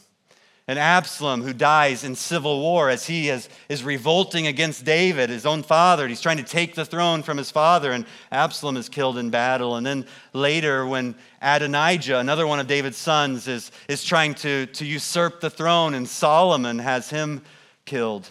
and 0.69 0.79
Absalom, 0.79 1.41
who 1.41 1.55
dies 1.55 2.05
in 2.05 2.15
civil 2.15 2.61
war 2.61 2.91
as 2.91 3.07
he 3.07 3.31
is, 3.31 3.49
is 3.71 3.83
revolting 3.83 4.47
against 4.47 4.85
David, 4.85 5.31
his 5.31 5.47
own 5.47 5.63
father. 5.63 6.07
He's 6.07 6.21
trying 6.21 6.37
to 6.37 6.43
take 6.43 6.75
the 6.75 6.85
throne 6.85 7.23
from 7.23 7.39
his 7.39 7.51
father, 7.51 7.91
and 7.91 8.05
Absalom 8.31 8.77
is 8.77 8.91
killed 8.91 9.17
in 9.17 9.31
battle. 9.31 9.77
And 9.77 9.87
then 9.87 10.05
later, 10.35 10.87
when 10.87 11.15
Adonijah, 11.41 12.19
another 12.19 12.47
one 12.47 12.61
of 12.61 12.67
David's 12.67 12.99
sons, 12.99 13.49
is, 13.49 13.73
is 13.89 14.05
trying 14.05 14.35
to, 14.37 14.67
to 14.67 14.85
usurp 14.85 15.41
the 15.41 15.49
throne, 15.49 15.95
and 15.95 16.07
Solomon 16.07 16.79
has 16.81 17.09
him 17.09 17.41
killed. 17.87 18.29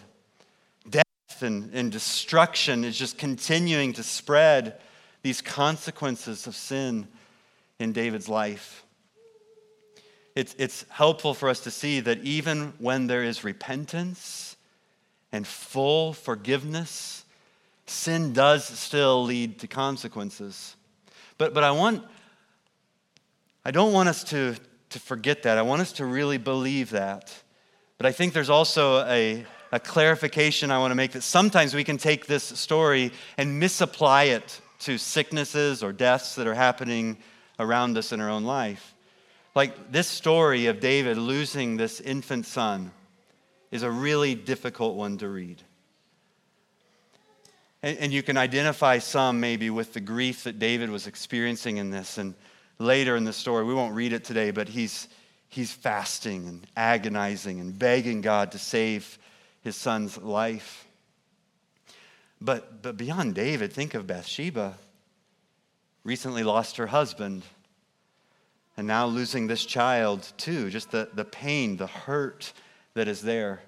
Death 0.88 1.42
and, 1.42 1.74
and 1.74 1.90
destruction 1.90 2.84
is 2.84 2.96
just 2.96 3.18
continuing 3.18 3.94
to 3.94 4.04
spread 4.04 4.80
these 5.22 5.42
consequences 5.42 6.46
of 6.46 6.54
sin 6.54 7.08
in 7.80 7.90
David's 7.92 8.28
life 8.28 8.84
it's, 10.38 10.54
it's 10.56 10.84
helpful 10.88 11.34
for 11.34 11.48
us 11.48 11.58
to 11.60 11.70
see 11.72 11.98
that 11.98 12.20
even 12.20 12.72
when 12.78 13.08
there 13.08 13.24
is 13.24 13.42
repentance 13.42 14.56
and 15.32 15.44
full 15.44 16.12
forgiveness, 16.12 17.24
sin 17.86 18.32
does 18.32 18.64
still 18.64 19.24
lead 19.24 19.58
to 19.58 19.66
consequences. 19.66 20.76
But, 21.38 21.54
but 21.54 21.64
I 21.64 21.72
want, 21.72 22.04
I 23.64 23.72
don't 23.72 23.92
want 23.92 24.08
us 24.08 24.22
to, 24.24 24.54
to 24.90 25.00
forget 25.00 25.42
that. 25.42 25.58
I 25.58 25.62
want 25.62 25.82
us 25.82 25.90
to 25.94 26.04
really 26.04 26.38
believe 26.38 26.90
that. 26.90 27.34
But 27.96 28.06
I 28.06 28.12
think 28.12 28.32
there's 28.32 28.48
also 28.48 29.04
a, 29.08 29.44
a 29.72 29.80
clarification 29.80 30.70
I 30.70 30.78
want 30.78 30.92
to 30.92 30.94
make 30.94 31.10
that 31.12 31.24
sometimes 31.24 31.74
we 31.74 31.82
can 31.82 31.98
take 31.98 32.26
this 32.26 32.44
story 32.44 33.10
and 33.36 33.58
misapply 33.58 34.24
it 34.24 34.60
to 34.82 34.98
sicknesses 34.98 35.82
or 35.82 35.92
deaths 35.92 36.36
that 36.36 36.46
are 36.46 36.54
happening 36.54 37.18
around 37.58 37.98
us 37.98 38.12
in 38.12 38.20
our 38.20 38.30
own 38.30 38.44
life. 38.44 38.94
Like 39.58 39.90
this 39.90 40.06
story 40.06 40.66
of 40.66 40.78
David 40.78 41.18
losing 41.18 41.76
this 41.76 42.00
infant 42.00 42.46
son 42.46 42.92
is 43.72 43.82
a 43.82 43.90
really 43.90 44.36
difficult 44.36 44.94
one 44.94 45.18
to 45.18 45.28
read. 45.28 45.60
And, 47.82 47.98
and, 47.98 48.12
you 48.12 48.22
can 48.22 48.36
identify 48.36 48.98
some 48.98 49.40
maybe 49.40 49.68
with 49.68 49.94
the 49.94 50.00
grief 50.00 50.44
that 50.44 50.60
David 50.60 50.90
was 50.90 51.08
experiencing 51.08 51.78
in 51.78 51.90
this. 51.90 52.18
And 52.18 52.36
later 52.78 53.16
in 53.16 53.24
the 53.24 53.32
story, 53.32 53.64
we 53.64 53.74
won't 53.74 53.96
read 53.96 54.12
it 54.12 54.22
today, 54.22 54.52
but 54.52 54.68
he's, 54.68 55.08
he's 55.48 55.72
fasting 55.72 56.46
and 56.46 56.64
agonizing 56.76 57.58
and 57.58 57.76
begging 57.76 58.20
God 58.20 58.52
to 58.52 58.60
save 58.60 59.18
his 59.62 59.74
son's 59.74 60.16
life. 60.18 60.86
But, 62.40 62.80
but 62.80 62.96
beyond 62.96 63.34
David, 63.34 63.72
think 63.72 63.94
of 63.94 64.06
Bathsheba. 64.06 64.74
Recently 66.04 66.44
lost 66.44 66.76
her 66.76 66.86
husband 66.86 67.42
and 68.78 68.86
now 68.86 69.06
losing 69.06 69.48
this 69.48 69.66
child 69.66 70.32
too, 70.36 70.70
just 70.70 70.92
the, 70.92 71.08
the 71.12 71.24
pain, 71.24 71.76
the 71.76 71.88
hurt 71.88 72.52
that 72.94 73.08
is 73.08 73.20
there. 73.20 73.60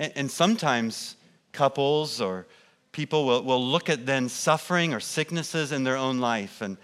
And, 0.00 0.12
and 0.16 0.30
sometimes 0.30 1.14
couples 1.52 2.20
or 2.20 2.48
people 2.90 3.26
will, 3.26 3.44
will 3.44 3.64
look 3.64 3.88
at 3.88 4.06
then 4.06 4.28
suffering 4.28 4.92
or 4.92 4.98
sicknesses 4.98 5.70
in 5.70 5.84
their 5.84 5.96
own 5.96 6.18
life, 6.18 6.62
and 6.62 6.78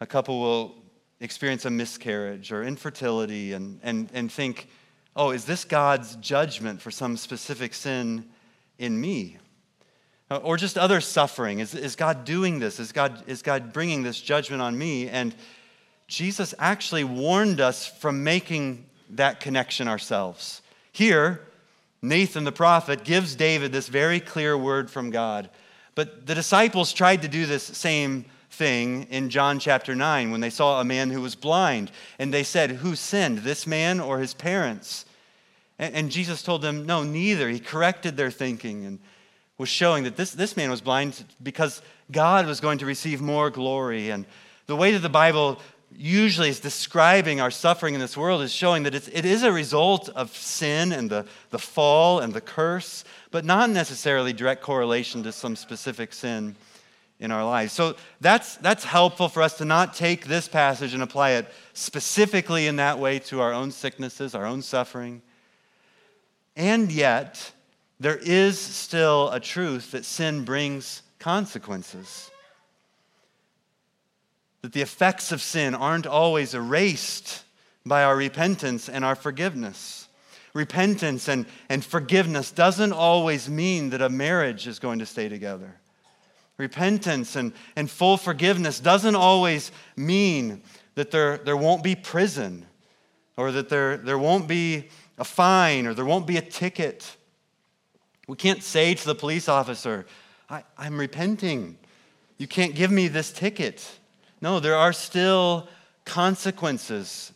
a 0.00 0.06
couple 0.06 0.40
will 0.40 0.76
experience 1.18 1.64
a 1.64 1.70
miscarriage 1.70 2.52
or 2.52 2.62
infertility 2.62 3.54
and, 3.54 3.80
and, 3.82 4.08
and 4.14 4.30
think, 4.30 4.68
oh, 5.16 5.32
is 5.32 5.46
this 5.46 5.64
God's 5.64 6.14
judgment 6.16 6.80
for 6.80 6.92
some 6.92 7.16
specific 7.16 7.74
sin 7.74 8.24
in 8.78 9.00
me? 9.00 9.38
Or 10.30 10.56
just 10.56 10.78
other 10.78 11.00
suffering. 11.00 11.58
Is, 11.58 11.74
is 11.74 11.96
God 11.96 12.24
doing 12.24 12.60
this? 12.60 12.78
Is 12.78 12.92
God, 12.92 13.24
is 13.26 13.42
God 13.42 13.72
bringing 13.72 14.04
this 14.04 14.20
judgment 14.20 14.62
on 14.62 14.78
me? 14.78 15.08
And 15.08 15.34
Jesus 16.08 16.54
actually 16.58 17.04
warned 17.04 17.60
us 17.60 17.86
from 17.86 18.22
making 18.22 18.86
that 19.10 19.40
connection 19.40 19.88
ourselves. 19.88 20.62
Here, 20.92 21.40
Nathan 22.02 22.44
the 22.44 22.52
prophet 22.52 23.04
gives 23.04 23.34
David 23.34 23.72
this 23.72 23.88
very 23.88 24.20
clear 24.20 24.56
word 24.56 24.90
from 24.90 25.10
God. 25.10 25.50
But 25.94 26.26
the 26.26 26.34
disciples 26.34 26.92
tried 26.92 27.22
to 27.22 27.28
do 27.28 27.46
this 27.46 27.64
same 27.64 28.26
thing 28.50 29.04
in 29.10 29.30
John 29.30 29.58
chapter 29.58 29.94
9 29.94 30.30
when 30.30 30.40
they 30.40 30.50
saw 30.50 30.80
a 30.80 30.84
man 30.84 31.10
who 31.10 31.20
was 31.20 31.34
blind. 31.34 31.90
And 32.18 32.32
they 32.32 32.42
said, 32.42 32.70
Who 32.70 32.94
sinned, 32.94 33.38
this 33.38 33.66
man 33.66 34.00
or 34.00 34.18
his 34.18 34.34
parents? 34.34 35.04
And, 35.78 36.10
Jesus 36.10 36.42
told 36.42 36.62
them, 36.62 36.86
No, 36.86 37.02
neither. 37.02 37.50
He 37.50 37.60
corrected 37.60 38.16
their 38.16 38.30
thinking 38.30 38.86
and 38.86 38.98
was 39.58 39.68
showing 39.68 40.04
that 40.04 40.16
this, 40.16 40.32
this 40.32 40.56
man 40.56 40.70
was 40.70 40.80
blind 40.80 41.22
because 41.42 41.82
God 42.10 42.46
was 42.46 42.60
going 42.60 42.78
to 42.78 42.86
receive 42.86 43.20
more 43.20 43.50
glory. 43.50 44.10
And 44.10 44.24
the 44.66 44.76
way 44.76 44.92
that 44.92 45.00
the 45.00 45.08
Bible 45.08 45.60
usually 45.98 46.48
is 46.48 46.60
describing 46.60 47.40
our 47.40 47.50
suffering 47.50 47.94
in 47.94 48.00
this 48.00 48.16
world 48.16 48.42
is 48.42 48.52
showing 48.52 48.82
that 48.84 48.94
it's, 48.94 49.08
it 49.08 49.24
is 49.24 49.42
a 49.42 49.52
result 49.52 50.08
of 50.10 50.34
sin 50.36 50.92
and 50.92 51.10
the, 51.10 51.26
the 51.50 51.58
fall 51.58 52.20
and 52.20 52.32
the 52.32 52.40
curse, 52.40 53.04
but 53.30 53.44
not 53.44 53.70
necessarily 53.70 54.32
direct 54.32 54.62
correlation 54.62 55.22
to 55.22 55.32
some 55.32 55.56
specific 55.56 56.12
sin 56.12 56.56
in 57.18 57.30
our 57.30 57.44
lives. 57.44 57.72
So 57.72 57.96
that's, 58.20 58.56
that's 58.56 58.84
helpful 58.84 59.28
for 59.28 59.42
us 59.42 59.56
to 59.58 59.64
not 59.64 59.94
take 59.94 60.26
this 60.26 60.48
passage 60.48 60.94
and 60.94 61.02
apply 61.02 61.30
it 61.32 61.46
specifically 61.72 62.66
in 62.66 62.76
that 62.76 62.98
way 62.98 63.18
to 63.20 63.40
our 63.40 63.52
own 63.52 63.70
sicknesses, 63.70 64.34
our 64.34 64.44
own 64.44 64.62
suffering. 64.62 65.22
And 66.56 66.92
yet, 66.92 67.52
there 67.98 68.18
is 68.18 68.58
still 68.58 69.30
a 69.30 69.40
truth 69.40 69.92
that 69.92 70.04
sin 70.04 70.44
brings 70.44 71.02
consequences 71.18 72.30
that 74.66 74.72
the 74.72 74.82
effects 74.82 75.30
of 75.30 75.40
sin 75.40 75.76
aren't 75.76 76.08
always 76.08 76.52
erased 76.52 77.44
by 77.84 78.02
our 78.02 78.16
repentance 78.16 78.88
and 78.88 79.04
our 79.04 79.14
forgiveness. 79.14 80.08
Repentance 80.54 81.28
and, 81.28 81.46
and 81.68 81.84
forgiveness 81.84 82.50
doesn't 82.50 82.92
always 82.92 83.48
mean 83.48 83.90
that 83.90 84.02
a 84.02 84.08
marriage 84.08 84.66
is 84.66 84.80
going 84.80 84.98
to 84.98 85.06
stay 85.06 85.28
together. 85.28 85.76
Repentance 86.56 87.36
and, 87.36 87.52
and 87.76 87.88
full 87.88 88.16
forgiveness 88.16 88.80
doesn't 88.80 89.14
always 89.14 89.70
mean 89.96 90.62
that 90.96 91.12
there, 91.12 91.38
there 91.38 91.56
won't 91.56 91.84
be 91.84 91.94
prison 91.94 92.66
or 93.36 93.52
that 93.52 93.68
there, 93.68 93.96
there 93.96 94.18
won't 94.18 94.48
be 94.48 94.88
a 95.16 95.24
fine 95.24 95.86
or 95.86 95.94
there 95.94 96.04
won't 96.04 96.26
be 96.26 96.38
a 96.38 96.42
ticket. 96.42 97.16
We 98.26 98.34
can't 98.34 98.64
say 98.64 98.94
to 98.94 99.06
the 99.06 99.14
police 99.14 99.48
officer, 99.48 100.06
I, 100.50 100.64
I'm 100.76 100.98
repenting. 100.98 101.78
You 102.36 102.48
can't 102.48 102.74
give 102.74 102.90
me 102.90 103.06
this 103.06 103.30
ticket. 103.30 103.88
No, 104.40 104.60
there 104.60 104.76
are 104.76 104.92
still 104.92 105.68
consequences 106.04 107.32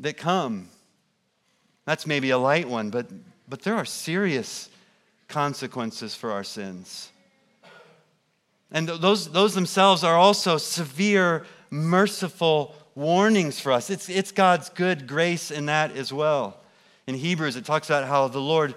that 0.00 0.16
come. 0.16 0.68
That's 1.84 2.06
maybe 2.06 2.30
a 2.30 2.38
light 2.38 2.68
one, 2.68 2.90
but, 2.90 3.06
but 3.48 3.62
there 3.62 3.74
are 3.74 3.84
serious 3.84 4.68
consequences 5.28 6.14
for 6.14 6.32
our 6.32 6.44
sins. 6.44 7.10
And 8.70 8.88
those, 8.88 9.30
those 9.30 9.54
themselves 9.54 10.02
are 10.02 10.16
also 10.16 10.56
severe, 10.56 11.46
merciful 11.70 12.74
warnings 12.94 13.60
for 13.60 13.72
us. 13.72 13.90
It's, 13.90 14.08
it's 14.08 14.32
God's 14.32 14.68
good 14.68 15.06
grace 15.06 15.50
in 15.50 15.66
that 15.66 15.96
as 15.96 16.12
well. 16.12 16.60
In 17.06 17.14
Hebrews, 17.14 17.56
it 17.56 17.64
talks 17.64 17.88
about 17.88 18.06
how 18.08 18.28
the 18.28 18.40
Lord 18.40 18.74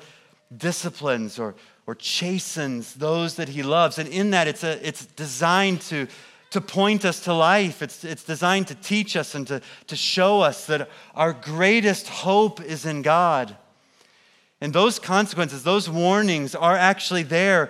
disciplines 0.55 1.39
or, 1.39 1.55
or 1.85 1.95
chastens 1.95 2.93
those 2.93 3.35
that 3.35 3.49
he 3.49 3.63
loves. 3.63 3.97
And 3.97 4.09
in 4.09 4.31
that, 4.31 4.47
it's, 4.47 4.63
a, 4.63 4.85
it's 4.87 5.05
designed 5.05 5.81
to, 5.81 6.07
to 6.51 6.61
point 6.61 7.05
us 7.05 7.19
to 7.21 7.33
life. 7.33 7.81
It's, 7.81 8.03
it's 8.03 8.23
designed 8.23 8.67
to 8.67 8.75
teach 8.75 9.15
us 9.15 9.35
and 9.35 9.45
to, 9.47 9.61
to 9.87 9.95
show 9.95 10.41
us 10.41 10.65
that 10.67 10.89
our 11.13 11.33
greatest 11.33 12.07
hope 12.07 12.61
is 12.61 12.85
in 12.85 13.01
God. 13.01 13.55
And 14.59 14.73
those 14.73 14.97
consequences, 14.97 15.63
those 15.63 15.89
warnings 15.89 16.55
are 16.55 16.75
actually 16.75 17.23
there, 17.23 17.69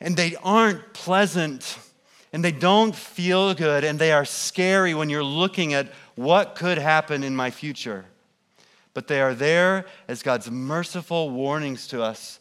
and 0.00 0.16
they 0.16 0.34
aren't 0.42 0.92
pleasant, 0.92 1.78
and 2.32 2.44
they 2.44 2.52
don't 2.52 2.96
feel 2.96 3.54
good, 3.54 3.84
and 3.84 3.98
they 3.98 4.12
are 4.12 4.24
scary 4.24 4.94
when 4.94 5.08
you're 5.08 5.22
looking 5.22 5.72
at 5.72 5.88
what 6.16 6.56
could 6.56 6.78
happen 6.78 7.22
in 7.22 7.36
my 7.36 7.50
future. 7.50 8.06
But 8.92 9.06
they 9.06 9.20
are 9.20 9.34
there 9.34 9.86
as 10.08 10.22
God's 10.22 10.50
merciful 10.50 11.30
warnings 11.30 11.86
to 11.88 12.02
us 12.02 12.39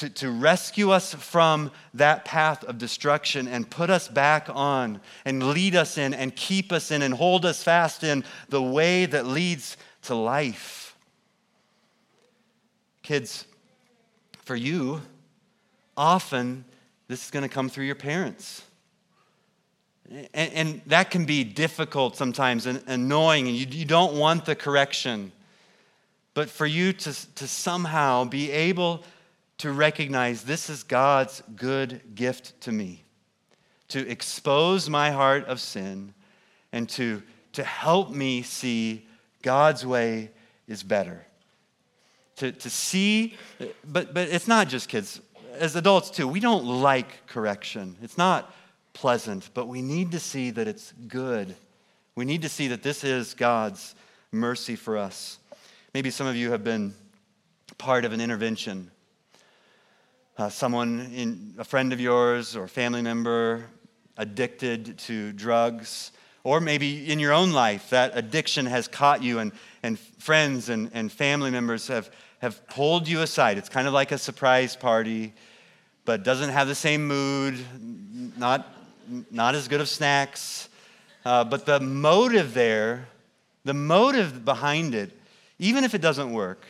to, 0.00 0.08
to 0.08 0.30
rescue 0.30 0.90
us 0.90 1.12
from 1.12 1.70
that 1.92 2.24
path 2.24 2.64
of 2.64 2.78
destruction 2.78 3.46
and 3.46 3.68
put 3.68 3.90
us 3.90 4.08
back 4.08 4.48
on 4.48 4.98
and 5.26 5.42
lead 5.50 5.76
us 5.76 5.98
in 5.98 6.14
and 6.14 6.34
keep 6.34 6.72
us 6.72 6.90
in 6.90 7.02
and 7.02 7.12
hold 7.12 7.44
us 7.44 7.62
fast 7.62 8.02
in 8.02 8.24
the 8.48 8.62
way 8.62 9.04
that 9.04 9.26
leads 9.26 9.76
to 10.02 10.14
life. 10.14 10.96
Kids, 13.02 13.44
for 14.42 14.56
you, 14.56 15.02
often 15.98 16.64
this 17.08 17.26
is 17.26 17.30
going 17.30 17.42
to 17.42 17.48
come 17.48 17.68
through 17.68 17.84
your 17.84 17.94
parents. 17.94 18.62
And, 20.32 20.52
and, 20.52 20.82
that 20.86 21.10
can 21.10 21.24
be 21.24 21.44
difficult 21.44 22.16
sometimes 22.16 22.66
and 22.66 22.82
annoying, 22.88 23.46
and 23.46 23.56
you, 23.56 23.66
you 23.70 23.84
don't 23.84 24.14
want 24.14 24.44
the 24.44 24.56
correction. 24.56 25.30
But 26.34 26.50
for 26.50 26.66
you 26.66 26.92
to, 26.92 27.34
to 27.34 27.46
somehow 27.46 28.24
be 28.24 28.50
able 28.50 29.04
to 29.60 29.70
recognize 29.72 30.42
this 30.42 30.70
is 30.70 30.82
God's 30.82 31.42
good 31.54 32.14
gift 32.14 32.58
to 32.62 32.72
me, 32.72 33.04
to 33.88 34.08
expose 34.08 34.88
my 34.88 35.10
heart 35.10 35.44
of 35.44 35.60
sin, 35.60 36.14
and 36.72 36.88
to, 36.90 37.22
to 37.52 37.62
help 37.62 38.10
me 38.10 38.40
see 38.40 39.06
God's 39.42 39.84
way 39.84 40.30
is 40.66 40.82
better. 40.82 41.26
To, 42.36 42.52
to 42.52 42.70
see, 42.70 43.34
but, 43.84 44.14
but 44.14 44.28
it's 44.28 44.48
not 44.48 44.68
just 44.68 44.88
kids, 44.88 45.20
as 45.58 45.76
adults 45.76 46.08
too, 46.08 46.26
we 46.26 46.40
don't 46.40 46.64
like 46.64 47.26
correction. 47.26 47.96
It's 48.00 48.16
not 48.16 48.54
pleasant, 48.94 49.50
but 49.52 49.68
we 49.68 49.82
need 49.82 50.12
to 50.12 50.20
see 50.20 50.50
that 50.52 50.68
it's 50.68 50.94
good. 51.06 51.54
We 52.14 52.24
need 52.24 52.40
to 52.42 52.48
see 52.48 52.68
that 52.68 52.82
this 52.82 53.04
is 53.04 53.34
God's 53.34 53.94
mercy 54.32 54.74
for 54.74 54.96
us. 54.96 55.38
Maybe 55.92 56.08
some 56.10 56.26
of 56.26 56.34
you 56.34 56.50
have 56.52 56.64
been 56.64 56.94
part 57.76 58.06
of 58.06 58.12
an 58.14 58.22
intervention. 58.22 58.90
Uh, 60.40 60.48
someone, 60.48 61.00
in, 61.14 61.54
a 61.58 61.64
friend 61.64 61.92
of 61.92 62.00
yours 62.00 62.56
or 62.56 62.66
family 62.66 63.02
member, 63.02 63.66
addicted 64.16 64.96
to 64.96 65.32
drugs, 65.32 66.12
or 66.44 66.62
maybe 66.62 67.12
in 67.12 67.18
your 67.18 67.34
own 67.34 67.52
life, 67.52 67.90
that 67.90 68.12
addiction 68.14 68.64
has 68.64 68.88
caught 68.88 69.22
you, 69.22 69.38
and, 69.38 69.52
and 69.82 69.98
friends 69.98 70.70
and, 70.70 70.90
and 70.94 71.12
family 71.12 71.50
members 71.50 71.88
have, 71.88 72.08
have 72.38 72.66
pulled 72.68 73.06
you 73.06 73.20
aside. 73.20 73.58
It's 73.58 73.68
kind 73.68 73.86
of 73.86 73.92
like 73.92 74.12
a 74.12 74.16
surprise 74.16 74.74
party, 74.74 75.34
but 76.06 76.22
doesn't 76.22 76.48
have 76.48 76.68
the 76.68 76.74
same 76.74 77.06
mood, 77.06 77.58
not, 78.38 78.66
not 79.30 79.54
as 79.54 79.68
good 79.68 79.82
of 79.82 79.90
snacks. 79.90 80.70
Uh, 81.22 81.44
but 81.44 81.66
the 81.66 81.80
motive 81.80 82.54
there, 82.54 83.08
the 83.64 83.74
motive 83.74 84.42
behind 84.46 84.94
it, 84.94 85.10
even 85.58 85.84
if 85.84 85.92
it 85.94 86.00
doesn't 86.00 86.32
work, 86.32 86.64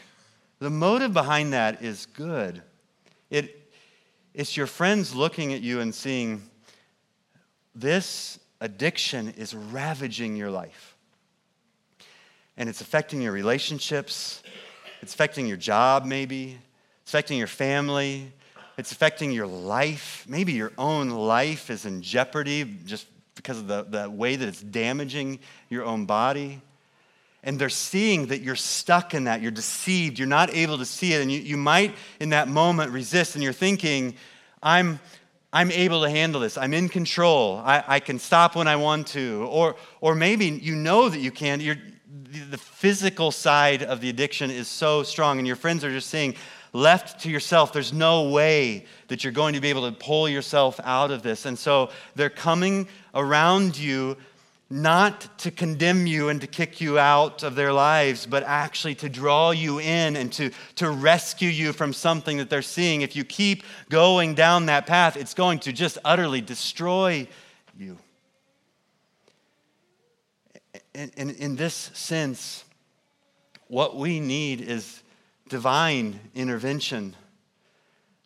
the 0.59 0.71
motive 0.71 1.13
behind 1.13 1.53
that 1.53 1.85
is 1.85 2.07
good. 2.07 2.63
It, 3.31 3.59
it's 4.35 4.57
your 4.57 4.67
friends 4.67 5.15
looking 5.15 5.53
at 5.53 5.61
you 5.61 5.81
and 5.81 5.95
seeing 5.95 6.43
this 7.75 8.39
addiction 8.61 9.31
is 9.37 9.55
ravaging 9.55 10.37
your 10.37 10.51
life. 10.51 10.97
And 12.57 12.69
it's 12.69 12.81
affecting 12.81 13.23
your 13.23 13.33
relationships, 13.33 14.43
it's 15.01 15.15
affecting 15.15 15.47
your 15.47 15.57
job, 15.57 16.05
maybe, 16.05 16.59
it's 17.03 17.11
affecting 17.11 17.39
your 17.39 17.47
family, 17.47 18.33
it's 18.77 18.93
affecting 18.93 19.31
your 19.33 19.47
life. 19.47 20.25
Maybe 20.29 20.53
your 20.53 20.73
own 20.79 21.11
life 21.11 21.71
is 21.71 21.87
in 21.87 22.03
jeopardy 22.03 22.65
just 22.85 23.07
because 23.35 23.59
of 23.59 23.67
the, 23.67 23.85
the 23.85 24.11
way 24.11 24.37
that 24.37 24.47
it's 24.47 24.63
damaging 24.63 25.39
your 25.69 25.85
own 25.85 26.05
body. 26.07 26.61
And 27.43 27.59
they're 27.59 27.69
seeing 27.69 28.27
that 28.27 28.43
you're 28.43 28.57
stuck 28.57 29.15
in 29.15 29.25
that, 29.25 29.41
you're 29.41 29.51
deceived, 29.51 30.19
you're 30.19 30.29
not 30.29 30.55
able 30.55 30.79
to 30.79 30.85
see 30.85 31.15
it. 31.15 31.23
And 31.23 31.33
you, 31.33 31.41
you 31.41 31.57
might, 31.57 31.95
in 32.21 32.31
that 32.31 32.49
moment, 32.49 32.91
resist, 32.91 33.35
and 33.35 33.43
you're 33.43 33.53
thinking, 33.53 34.15
I'm, 34.63 35.01
I'm 35.53 35.71
able 35.71 36.03
to 36.03 36.11
handle 36.11 36.41
this. 36.41 36.59
I'm 36.59 36.75
in 36.75 36.89
control. 36.89 37.63
I, 37.65 37.83
I 37.87 38.01
can 38.01 38.19
stop 38.19 38.57
when 38.57 38.69
I 38.69 38.77
want 38.77 39.07
to. 39.09 39.47
Or, 39.51 39.77
or 40.01 40.15
maybe 40.15 40.47
you 40.47 40.77
know 40.77 41.09
that 41.09 41.19
you 41.19 41.31
can. 41.31 41.61
You're, 41.61 41.79
the 42.51 42.59
physical 42.59 43.31
side 43.31 43.83
of 43.83 44.01
the 44.01 44.09
addiction 44.09 44.51
is 44.51 44.69
so 44.69 45.03
strong, 45.03 45.39
and 45.39 45.47
your 45.47 45.57
friends 45.57 45.83
are 45.83 45.91
just 45.91 46.11
saying, 46.11 46.37
left 46.73 47.21
to 47.23 47.31
yourself, 47.31 47.73
there's 47.73 47.93
no 47.93 48.29
way 48.31 48.87
that 49.09 49.25
you're 49.25 49.33
going 49.33 49.55
to 49.55 49.61
be 49.61 49.69
able 49.69 49.91
to 49.91 49.97
pull 49.97 50.29
yourself 50.29 50.79
out 50.85 51.11
of 51.11 51.23
this. 51.23 51.47
And 51.47 51.59
so 51.59 51.91
they're 52.15 52.31
coming 52.31 52.87
around 53.15 53.77
you 53.77 54.17
not 54.73 55.37
to 55.39 55.51
condemn 55.51 56.07
you 56.07 56.29
and 56.29 56.41
to 56.41 56.47
kick 56.47 56.81
you 56.81 56.97
out 56.97 57.43
of 57.43 57.57
their 57.57 57.73
lives, 57.73 58.25
but 58.25 58.45
actually 58.45 58.95
to 58.95 59.09
draw 59.09 59.51
you 59.51 59.81
in 59.81 60.15
and 60.15 60.33
to, 60.33 60.51
to 60.77 60.89
rescue 60.89 61.49
you 61.49 61.73
from 61.73 61.93
something 61.93 62.37
that 62.37 62.49
they're 62.49 62.63
seeing. 62.63 63.03
If 63.03 63.17
you 63.17 63.25
keep 63.25 63.65
going 63.89 64.37
down 64.37 64.67
that 64.67 64.87
path, 64.87 65.17
it's 65.17 65.35
going 65.35 65.59
to 65.61 65.73
just 65.73 65.99
utterly 66.05 66.41
destroy 66.41 67.27
you. 67.77 67.99
And 70.95 71.13
in 71.17 71.57
this 71.57 71.91
sense, 71.95 72.65
what 73.67 73.97
we 73.97 74.21
need 74.21 74.61
is 74.61 75.03
divine 75.49 76.21
intervention 76.35 77.17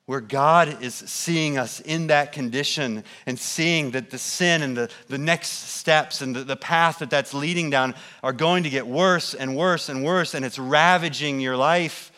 where 0.07 0.21
God 0.21 0.83
is 0.83 0.95
seeing 0.95 1.57
us 1.57 1.81
in 1.81 2.09
that 2.09 2.33
condition 2.33 3.05
and 3.25 3.39
seeing 3.39 3.93
that 3.93 4.11
the 4.11 4.19
sin 4.19 4.61
and 4.63 4.77
the, 4.77 4.91
the 5.09 5.17
next 5.17 5.49
steps 5.49 6.21
and 6.21 6.37
the, 6.37 6.45
the 6.45 6.57
path 6.57 6.99
that 6.99 7.09
that's 7.09 7.33
leading 7.33 7.71
down 7.71 7.95
are 8.23 8.35
going 8.35 8.65
to 8.65 8.71
get 8.71 8.87
worse 8.87 9.33
and 9.33 9.57
worse 9.57 9.89
and 9.89 10.05
worse, 10.05 10.35
and 10.35 10.45
it's 10.45 10.59
ravaging 10.59 11.41
your 11.41 11.57
life. 11.57 12.13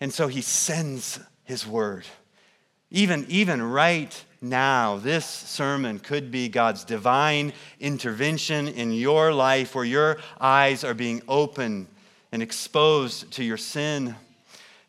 And 0.00 0.12
so 0.12 0.26
he 0.26 0.42
sends 0.42 1.20
his 1.44 1.66
word. 1.66 2.04
Even, 2.90 3.24
even 3.28 3.62
right 3.62 4.24
now, 4.40 4.96
this 4.96 5.24
sermon 5.24 6.00
could 6.00 6.32
be 6.32 6.48
God's 6.48 6.84
divine 6.84 7.52
intervention 7.78 8.66
in 8.68 8.92
your 8.92 9.32
life 9.32 9.74
where 9.74 9.84
your 9.84 10.18
eyes 10.40 10.82
are 10.82 10.94
being 10.94 11.22
opened 11.28 11.86
and 12.32 12.42
exposed 12.42 13.30
to 13.32 13.44
your 13.44 13.56
sin 13.56 14.16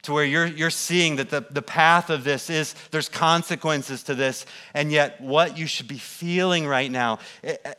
to 0.08 0.14
where 0.14 0.26
you're, 0.26 0.48
you're 0.48 0.70
seeing 0.70 1.18
that 1.18 1.30
the, 1.30 1.46
the 1.52 1.62
path 1.62 2.10
of 2.10 2.24
this 2.24 2.50
is 2.50 2.74
there's 2.92 3.10
consequences 3.10 4.04
to 4.04 4.16
this 4.16 4.46
and 4.74 4.92
yet 4.92 5.22
what 5.22 5.58
you 5.58 5.68
should 5.68 5.88
be 5.88 5.98
feeling 5.98 6.66
right 6.66 6.90
now 6.90 7.20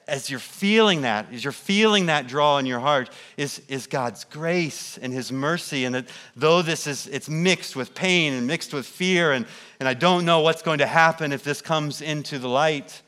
as 0.06 0.30
you're 0.30 0.38
feeling 0.38 1.00
that 1.02 1.32
as 1.32 1.42
you're 1.42 1.52
feeling 1.52 2.06
that 2.06 2.26
draw 2.26 2.58
in 2.58 2.66
your 2.66 2.80
heart 2.80 3.10
is, 3.36 3.60
is 3.68 3.86
god's 3.86 4.24
grace 4.24 4.98
and 4.98 5.12
his 5.12 5.32
mercy 5.32 5.84
and 5.84 5.94
that 5.94 6.06
though 6.36 6.62
this 6.62 6.86
is 6.86 7.06
it's 7.06 7.28
mixed 7.28 7.74
with 7.74 7.94
pain 7.94 8.32
and 8.32 8.46
mixed 8.46 8.72
with 8.72 8.86
fear 8.86 9.32
and, 9.32 9.46
and 9.80 9.88
i 9.88 9.94
don't 9.94 10.24
know 10.24 10.40
what's 10.40 10.62
going 10.62 10.78
to 10.78 10.86
happen 10.86 11.32
if 11.32 11.42
this 11.42 11.60
comes 11.60 12.00
into 12.00 12.38
the 12.38 12.48
light 12.48 13.02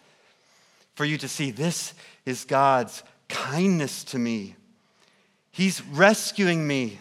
for 0.95 1.05
you 1.05 1.17
to 1.17 1.29
see 1.29 1.51
this 1.51 1.95
is 2.27 2.45
god's 2.45 3.03
kindness 3.29 4.03
to 4.03 4.19
me 4.19 4.57
He's 5.53 5.85
rescuing 5.85 6.67
me. 6.67 7.01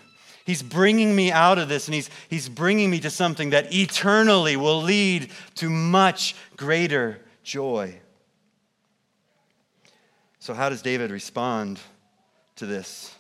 He's 0.50 0.64
bringing 0.64 1.16
me 1.16 1.32
out 1.32 1.60
of 1.60 1.70
this, 1.70 1.88
and 1.88 1.94
he's, 1.94 2.10
he's 2.28 2.50
bringing 2.50 2.90
me 2.90 3.00
to 3.02 3.12
something 3.12 3.52
that 3.52 3.72
eternally 3.72 4.58
will 4.58 4.82
lead 4.82 5.30
to 5.58 5.70
much 5.70 6.36
greater 6.58 7.20
joy. 7.44 8.00
So, 10.40 10.56
how 10.56 10.70
does 10.70 10.82
David 10.82 11.12
respond 11.12 11.80
to 12.56 12.66
this? 12.66 13.14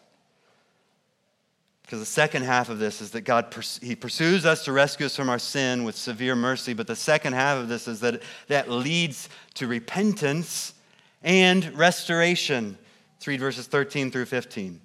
Because 1.84 2.00
the 2.00 2.06
second 2.08 2.46
half 2.46 2.70
of 2.70 2.80
this 2.80 3.00
is 3.00 3.12
that 3.12 3.22
God 3.22 3.56
he 3.80 3.96
pursues 3.96 4.44
us 4.44 4.65
to 4.65 4.72
rescue 4.72 5.06
us 5.06 5.15
from 5.15 5.30
our 5.30 5.38
sin 5.38 5.84
with 5.84 5.96
severe 5.96 6.36
mercy, 6.36 6.74
but 6.74 6.88
the 6.88 6.96
second 6.96 7.34
half 7.34 7.60
of 7.60 7.70
this 7.70 7.88
is 7.88 8.00
that 8.00 8.24
that 8.48 8.72
leads 8.72 9.30
to 9.54 9.68
repentance 9.68 10.74
and 11.22 11.78
restoration. 11.78 12.76
Let's 13.18 13.28
read 13.28 13.39
verses 13.39 13.68
13 13.68 14.10
through 14.10 14.26
15. 14.26 14.82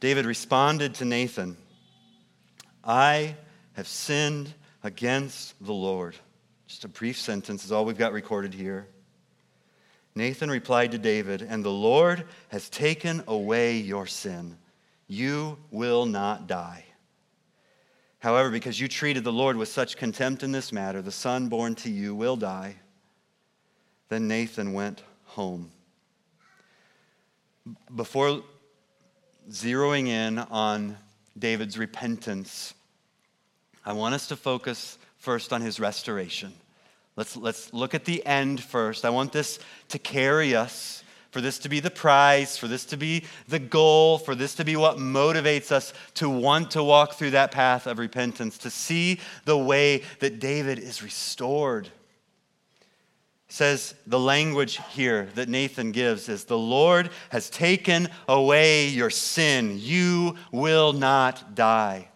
David 0.00 0.26
responded 0.26 0.94
to 0.94 1.04
Nathan, 1.04 1.56
I 2.84 3.36
have 3.72 3.88
sinned 3.88 4.52
against 4.82 5.54
the 5.64 5.72
Lord. 5.72 6.16
Just 6.68 6.84
a 6.84 6.88
brief 6.88 7.18
sentence 7.18 7.64
is 7.64 7.72
all 7.72 7.84
we've 7.84 7.98
got 7.98 8.12
recorded 8.12 8.54
here. 8.54 8.86
Nathan 10.14 10.50
replied 10.50 10.92
to 10.92 10.98
David, 10.98 11.42
And 11.42 11.64
the 11.64 11.70
Lord 11.70 12.24
has 12.48 12.68
taken 12.68 13.22
away 13.26 13.76
your 13.76 14.06
sin. 14.06 14.56
You 15.06 15.58
will 15.70 16.06
not 16.06 16.46
die. 16.46 16.84
However, 18.20 18.50
because 18.50 18.80
you 18.80 18.88
treated 18.88 19.24
the 19.24 19.32
Lord 19.32 19.56
with 19.56 19.68
such 19.68 19.96
contempt 19.96 20.42
in 20.42 20.52
this 20.52 20.72
matter, 20.72 21.00
the 21.02 21.12
son 21.12 21.48
born 21.48 21.74
to 21.76 21.90
you 21.90 22.14
will 22.14 22.36
die. 22.36 22.76
Then 24.08 24.26
Nathan 24.26 24.72
went 24.72 25.02
home. 25.24 25.70
Before 27.94 28.42
zeroing 29.50 30.08
in 30.08 30.38
on 30.38 30.96
David's 31.38 31.78
repentance, 31.78 32.74
I 33.84 33.92
want 33.92 34.14
us 34.14 34.28
to 34.28 34.36
focus 34.36 34.98
first 35.18 35.52
on 35.52 35.60
his 35.60 35.80
restoration. 35.80 36.52
Let's, 37.16 37.36
let's 37.36 37.72
look 37.72 37.94
at 37.94 38.04
the 38.04 38.24
end 38.24 38.62
first. 38.62 39.04
I 39.04 39.10
want 39.10 39.32
this 39.32 39.58
to 39.88 39.98
carry 39.98 40.54
us, 40.54 41.02
for 41.30 41.40
this 41.40 41.58
to 41.60 41.68
be 41.68 41.80
the 41.80 41.90
prize, 41.90 42.56
for 42.56 42.68
this 42.68 42.84
to 42.86 42.96
be 42.96 43.24
the 43.48 43.58
goal, 43.58 44.18
for 44.18 44.34
this 44.34 44.54
to 44.56 44.64
be 44.64 44.76
what 44.76 44.98
motivates 44.98 45.72
us 45.72 45.92
to 46.14 46.30
want 46.30 46.70
to 46.72 46.82
walk 46.82 47.14
through 47.14 47.30
that 47.30 47.50
path 47.50 47.86
of 47.86 47.98
repentance, 47.98 48.58
to 48.58 48.70
see 48.70 49.20
the 49.44 49.58
way 49.58 50.02
that 50.20 50.38
David 50.38 50.78
is 50.78 51.02
restored 51.02 51.88
says 53.48 53.94
the 54.06 54.20
language 54.20 54.78
here 54.90 55.28
that 55.34 55.48
Nathan 55.48 55.90
gives 55.90 56.28
is 56.28 56.44
the 56.44 56.58
Lord 56.58 57.10
has 57.30 57.48
taken 57.48 58.08
away 58.28 58.88
your 58.88 59.10
sin. 59.10 59.78
You 59.80 60.36
will 60.52 60.92
not 60.92 61.54
die. 61.54 62.08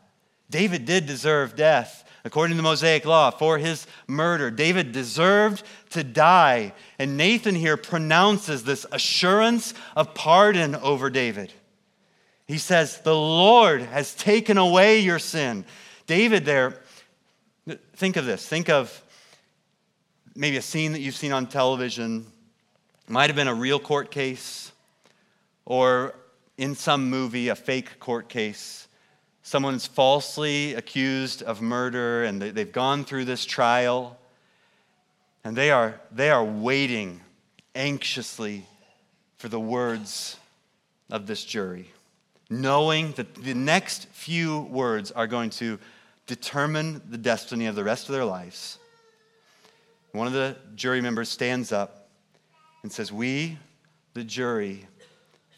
David 0.50 0.84
did 0.84 1.06
deserve 1.06 1.56
death, 1.56 2.06
according 2.24 2.52
to 2.52 2.56
the 2.58 2.68
Mosaic 2.68 3.06
law, 3.06 3.30
for 3.30 3.56
his 3.56 3.86
murder. 4.06 4.50
David 4.50 4.92
deserved 4.92 5.62
to 5.90 6.04
die. 6.04 6.74
And 6.98 7.16
Nathan 7.16 7.54
here 7.54 7.78
pronounces 7.78 8.62
this 8.62 8.84
assurance 8.92 9.72
of 9.96 10.12
pardon 10.14 10.74
over 10.74 11.08
David. 11.08 11.54
He 12.46 12.58
says, 12.58 13.00
The 13.00 13.16
Lord 13.16 13.80
has 13.80 14.14
taken 14.14 14.58
away 14.58 14.98
your 14.98 15.18
sin. 15.18 15.64
David, 16.06 16.44
there, 16.44 16.82
think 17.94 18.16
of 18.16 18.26
this. 18.26 18.46
Think 18.46 18.68
of 18.68 19.02
maybe 20.34 20.56
a 20.56 20.62
scene 20.62 20.92
that 20.92 21.00
you've 21.00 21.14
seen 21.14 21.32
on 21.32 21.46
television. 21.46 22.26
Might 23.08 23.28
have 23.28 23.36
been 23.36 23.48
a 23.48 23.54
real 23.54 23.78
court 23.78 24.10
case, 24.10 24.72
or 25.64 26.14
in 26.56 26.74
some 26.74 27.10
movie, 27.10 27.48
a 27.48 27.54
fake 27.54 27.98
court 27.98 28.28
case. 28.28 28.88
Someone's 29.42 29.86
falsely 29.86 30.74
accused 30.74 31.42
of 31.42 31.60
murder, 31.60 32.24
and 32.24 32.40
they, 32.40 32.60
have 32.60 32.72
gone 32.72 33.04
through 33.04 33.24
this 33.24 33.44
trial, 33.44 34.18
and 35.44 35.56
they 35.56 35.70
are, 35.70 36.00
they 36.12 36.30
are 36.30 36.44
waiting 36.44 37.20
anxiously 37.74 38.64
for 39.38 39.48
the 39.48 39.60
words 39.60 40.36
of 41.10 41.26
this 41.26 41.44
jury, 41.44 41.90
knowing 42.48 43.12
that 43.12 43.34
the 43.34 43.54
next 43.54 44.06
few 44.08 44.60
words 44.62 45.10
are 45.10 45.26
going 45.26 45.50
to 45.50 45.78
determine 46.26 47.02
the 47.10 47.18
destiny 47.18 47.66
of 47.66 47.74
the 47.74 47.82
rest 47.82 48.08
of 48.08 48.14
their 48.14 48.24
lives. 48.24 48.78
One 50.12 50.26
of 50.26 50.34
the 50.34 50.56
jury 50.74 51.00
members 51.00 51.30
stands 51.30 51.72
up 51.72 52.08
and 52.82 52.92
says, 52.92 53.10
We, 53.10 53.58
the 54.14 54.24
jury, 54.24 54.86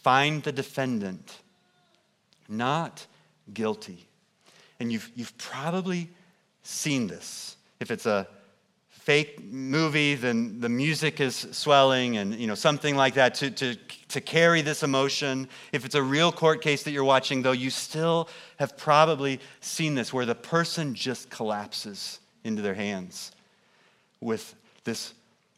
find 0.03 0.43
the 0.43 0.53
defendant 0.53 1.39
not 2.49 3.07
guilty. 3.53 4.07
And 4.79 4.93
you've, 4.93 5.11
you've 5.15 5.37
probably 5.39 6.11
seen 6.63 7.07
this. 7.07 7.57
If 7.81 7.91
it's 7.91 8.07
a 8.07 8.29
fake 8.89 9.43
movie, 9.45 10.15
then 10.15 10.61
the 10.61 10.69
music 10.69 11.21
is 11.21 11.37
swelling 11.51 12.17
and 12.17 12.35
you 12.35 12.47
know, 12.47 12.55
something 12.55 12.97
like 12.97 13.15
that 13.15 13.35
to, 13.37 13.51
to, 13.51 13.77
to 14.09 14.21
carry 14.21 14.63
this 14.63 14.83
emotion. 14.83 15.49
If 15.73 15.85
it's 15.85 15.95
a 15.95 16.03
real 16.03 16.31
court 16.33 16.63
case 16.63 16.85
that 16.85 16.93
you're 16.93 17.05
watching, 17.05 17.43
though, 17.43 17.53
you 17.53 17.71
still 17.71 18.29
have 18.59 18.77
probably 18.77 19.41
seen 19.61 19.95
this 19.95 20.13
where 20.13 20.27
the 20.27 20.35
person 20.35 20.95
just 20.95 21.29
collapses 21.29 22.21
into 22.45 22.63
their 22.63 22.75
hands 22.75 23.33
with 24.25 24.55
this 24.85 25.15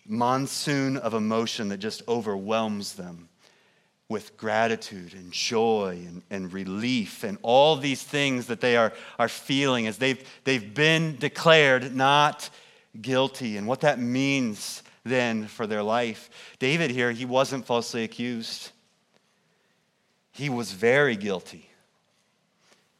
monsoon 0.07 0.97
of 0.97 1.15
emotion 1.15 1.69
that 1.69 1.79
just 1.79 2.03
overwhelms 2.09 2.95
them 2.95 3.29
with 4.09 4.37
gratitude 4.37 5.15
and 5.15 5.33
joy 5.33 5.99
and, 6.07 6.23
and 6.31 6.53
relief 6.53 7.25
and 7.25 7.39
all 7.43 7.77
these 7.77 8.03
things 8.03 8.47
that 8.47 8.61
they 8.61 8.77
are, 8.77 8.93
are 9.19 9.29
feeling 9.29 9.87
as 9.87 9.99
they've, 9.99 10.23
they've 10.45 10.75
been 10.75 11.17
declared 11.17 11.95
not 11.95 12.49
guilty 13.01 13.57
and 13.57 13.67
what 13.67 13.81
that 13.81 13.99
means 13.99 14.83
then 15.05 15.47
for 15.47 15.67
their 15.67 15.83
life. 15.83 16.31
David 16.59 16.91
here, 16.91 17.11
he 17.13 17.25
wasn't 17.25 17.67
falsely 17.67 18.05
accused, 18.05 18.71
he 20.33 20.49
was 20.51 20.73
very 20.73 21.17
guilty. 21.17 21.69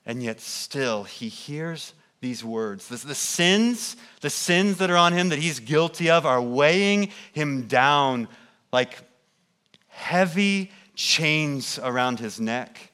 And 0.09 0.23
yet, 0.23 0.41
still, 0.41 1.03
he 1.03 1.29
hears 1.29 1.93
these 2.27 2.45
words. 2.45 2.89
The, 2.89 2.97
the 3.07 3.15
sins, 3.15 3.97
the 4.21 4.31
sins 4.31 4.79
that 4.79 4.91
are 4.91 4.97
on 4.97 5.13
him 5.13 5.29
that 5.29 5.39
he's 5.39 5.61
guilty 5.61 6.11
of, 6.11 6.27
are 6.27 6.43
weighing 6.43 7.13
him 7.33 7.69
down 7.69 8.27
like 8.73 8.99
heavy 9.87 10.73
chains 10.97 11.79
around 11.81 12.19
his 12.19 12.41
neck. 12.41 12.91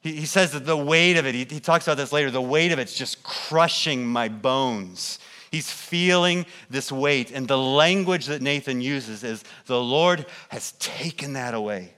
He, 0.00 0.12
he 0.12 0.26
says 0.26 0.52
that 0.52 0.64
the 0.64 0.76
weight 0.76 1.18
of 1.18 1.26
it, 1.26 1.34
he, 1.34 1.44
he 1.44 1.60
talks 1.60 1.86
about 1.86 1.98
this 1.98 2.12
later, 2.12 2.30
the 2.30 2.40
weight 2.40 2.72
of 2.72 2.78
it's 2.78 2.94
just 2.94 3.22
crushing 3.22 4.06
my 4.06 4.28
bones. 4.28 5.18
He's 5.50 5.70
feeling 5.70 6.46
this 6.70 6.90
weight. 6.90 7.30
And 7.32 7.46
the 7.46 7.58
language 7.58 8.24
that 8.26 8.40
Nathan 8.40 8.80
uses 8.80 9.22
is 9.22 9.44
the 9.66 9.82
Lord 9.82 10.24
has 10.48 10.72
taken 10.78 11.34
that 11.34 11.52
away. 11.52 11.95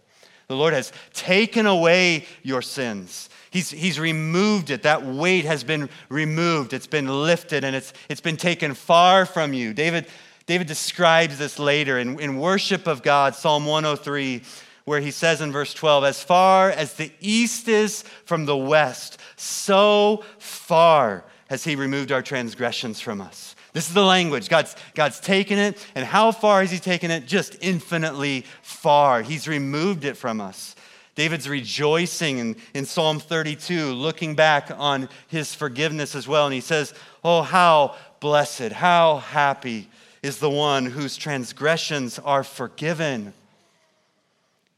The 0.49 0.57
Lord 0.57 0.73
has 0.73 0.93
taken 1.13 1.67
away 1.67 2.27
your 2.43 2.63
sins. 2.63 3.29
He's, 3.51 3.71
he's 3.71 4.01
removed 4.01 4.71
it. 4.71 4.83
That 4.83 5.05
weight 5.05 5.45
has 5.45 5.63
been 5.63 5.89
removed. 6.09 6.73
It's 6.73 6.87
been 6.87 7.07
lifted 7.07 7.65
and 7.65 7.77
it's, 7.77 7.93
it's 8.09 8.21
been 8.21 8.37
taken 8.37 8.75
far 8.75 9.27
from 9.27 9.53
you. 9.53 9.75
David, 9.75 10.07
David 10.47 10.67
describes 10.67 11.39
this 11.39 11.59
later 11.59 11.99
in, 11.99 12.19
in 12.19 12.39
worship 12.39 12.87
of 12.87 13.03
God, 13.03 13.35
Psalm 13.35 13.67
103 13.67 14.43
where 14.89 15.01
he 15.01 15.11
says 15.11 15.43
in 15.43 15.53
verse 15.53 15.75
12, 15.75 16.03
As 16.03 16.23
far 16.23 16.71
as 16.71 16.95
the 16.95 17.13
east 17.21 17.69
is 17.69 18.03
from 18.25 18.47
the 18.47 18.57
west, 18.57 19.21
so 19.37 20.25
far 20.39 21.25
has 21.51 21.63
he 21.63 21.77
removed 21.77 22.11
our 22.11 22.23
transgressions 22.23 22.99
from 22.99 23.21
us. 23.21 23.55
This 23.79 23.87
is 23.87 23.95
the 23.95 24.03
language. 24.03 24.49
God's, 24.49 24.75
God's 24.97 25.21
taken 25.21 25.57
it, 25.57 25.87
and 25.95 26.05
how 26.05 26.33
far 26.33 26.63
has 26.63 26.73
he 26.73 26.81
taken 26.81 27.13
it? 27.13 27.27
Just 27.27 27.57
infinitely 27.61 28.45
far. 28.61 29.23
He's 29.23 29.47
removed 29.47 30.05
it 30.05 30.17
from 30.17 30.41
us. 30.41 30.75
David's 31.15 31.49
rejoicing 31.49 32.39
in, 32.39 32.57
in 32.75 32.85
Psalm 32.85 33.21
32, 33.21 33.93
looking 33.93 34.35
back 34.35 34.73
on 34.77 35.09
his 35.29 35.55
forgiveness 35.55 36.17
as 36.17 36.27
well. 36.27 36.47
And 36.47 36.55
he 36.55 36.61
says, 36.61 36.93
Oh, 37.23 37.43
how 37.43 37.95
blessed, 38.19 38.73
how 38.73 39.19
happy 39.19 39.89
is 40.25 40.39
the 40.39 40.51
one 40.51 40.85
whose 40.87 41.17
transgressions 41.17 42.19
are 42.19 42.43
forgiven 42.43 43.33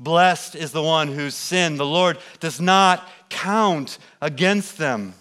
Blessed 0.01 0.55
is 0.55 0.73
the 0.73 0.83
one 0.83 1.09
whose 1.09 1.35
sin 1.35 1.77
the 1.77 1.85
Lord 1.85 2.17
does 2.41 2.59
not 2.59 3.07
count 3.29 3.99
against 4.23 4.79
them. 4.79 5.13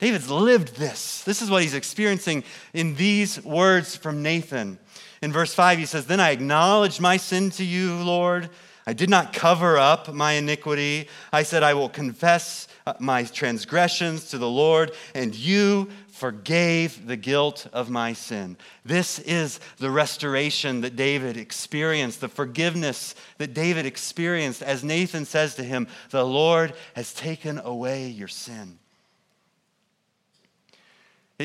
David's 0.00 0.30
lived 0.30 0.76
this. 0.76 1.22
This 1.24 1.42
is 1.42 1.50
what 1.50 1.62
he's 1.62 1.74
experiencing 1.74 2.42
in 2.72 2.94
these 2.96 3.42
words 3.44 3.96
from 3.96 4.22
Nathan. 4.22 4.78
In 5.20 5.30
verse 5.30 5.52
5, 5.52 5.78
he 5.78 5.84
says, 5.84 6.06
Then 6.06 6.20
I 6.20 6.30
acknowledged 6.30 7.00
my 7.00 7.18
sin 7.18 7.50
to 7.50 7.64
you, 7.64 7.94
Lord. 7.96 8.48
I 8.86 8.94
did 8.94 9.10
not 9.10 9.34
cover 9.34 9.76
up 9.76 10.12
my 10.12 10.32
iniquity. 10.32 11.08
I 11.32 11.42
said, 11.42 11.62
I 11.62 11.74
will 11.74 11.90
confess 11.90 12.66
uh, 12.86 12.94
my 12.98 13.24
transgressions 13.24 14.30
to 14.30 14.38
the 14.38 14.48
Lord, 14.48 14.92
and 15.14 15.34
you 15.34 15.90
forgave 16.08 17.06
the 17.06 17.16
guilt 17.16 17.66
of 17.72 17.90
my 17.90 18.14
sin. 18.14 18.56
This 18.86 19.18
is 19.18 19.60
the 19.76 19.90
restoration 19.90 20.80
that 20.80 20.96
David 20.96 21.36
experienced, 21.36 22.22
the 22.22 22.28
forgiveness 22.28 23.14
that 23.36 23.52
David 23.52 23.84
experienced 23.84 24.62
as 24.62 24.82
Nathan 24.82 25.26
says 25.26 25.56
to 25.56 25.62
him, 25.62 25.86
The 26.08 26.24
Lord 26.24 26.72
has 26.94 27.12
taken 27.12 27.58
away 27.58 28.08
your 28.08 28.28
sin. 28.28 28.78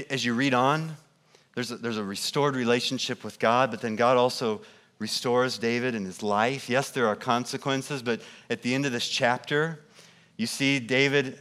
As 0.10 0.26
you 0.26 0.34
read 0.34 0.54
on, 0.54 0.98
there's 1.54 1.72
a, 1.72 1.78
there's 1.78 1.98
a 1.98 2.04
restored 2.04 2.58
relationship 2.58 3.24
with 3.24 3.40
God, 3.40 3.72
but 3.72 3.80
then 3.80 3.96
God 3.96 4.18
also 4.18 4.62
restores 5.00 5.58
David 5.58 5.96
in 5.96 6.04
his 6.04 6.22
life. 6.22 6.70
Yes, 6.70 6.90
there 6.90 7.08
are 7.08 7.16
consequences, 7.16 8.02
but 8.02 8.20
at 8.50 8.62
the 8.62 8.76
end 8.76 8.86
of 8.86 8.92
this 8.92 9.08
chapter, 9.08 9.80
you 10.36 10.48
see 10.48 10.80
David, 10.80 11.40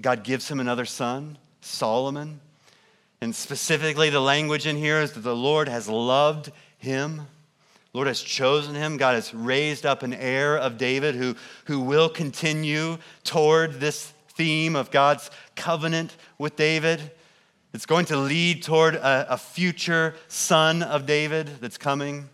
God 0.00 0.24
gives 0.24 0.50
him 0.50 0.58
another 0.58 0.84
son, 0.84 1.38
Solomon. 1.60 2.40
And 3.20 3.32
specifically, 3.32 4.10
the 4.10 4.20
language 4.20 4.66
in 4.66 4.76
here 4.76 5.00
is 5.00 5.12
that 5.12 5.20
the 5.20 5.36
Lord 5.36 5.68
has 5.68 5.88
loved 5.88 6.50
him. 6.78 7.22
Lord 7.92 8.08
has 8.08 8.20
chosen 8.20 8.74
him. 8.74 8.96
God 8.96 9.14
has 9.14 9.32
raised 9.32 9.86
up 9.86 10.02
an 10.02 10.14
heir 10.14 10.56
of 10.56 10.78
David 10.78 11.14
who, 11.14 11.36
who 11.66 11.78
will 11.78 12.08
continue 12.08 12.98
toward 13.22 13.74
this 13.74 14.12
theme 14.30 14.74
of 14.74 14.90
God's 14.90 15.30
covenant 15.54 16.16
with 16.38 16.56
David. 16.56 17.12
It's 17.74 17.86
going 17.86 18.06
to 18.06 18.16
lead 18.16 18.62
toward 18.62 18.94
a, 18.94 19.34
a 19.34 19.38
future 19.38 20.14
son 20.28 20.82
of 20.82 21.06
David 21.06 21.48
that's 21.60 21.78
coming. 21.78 22.28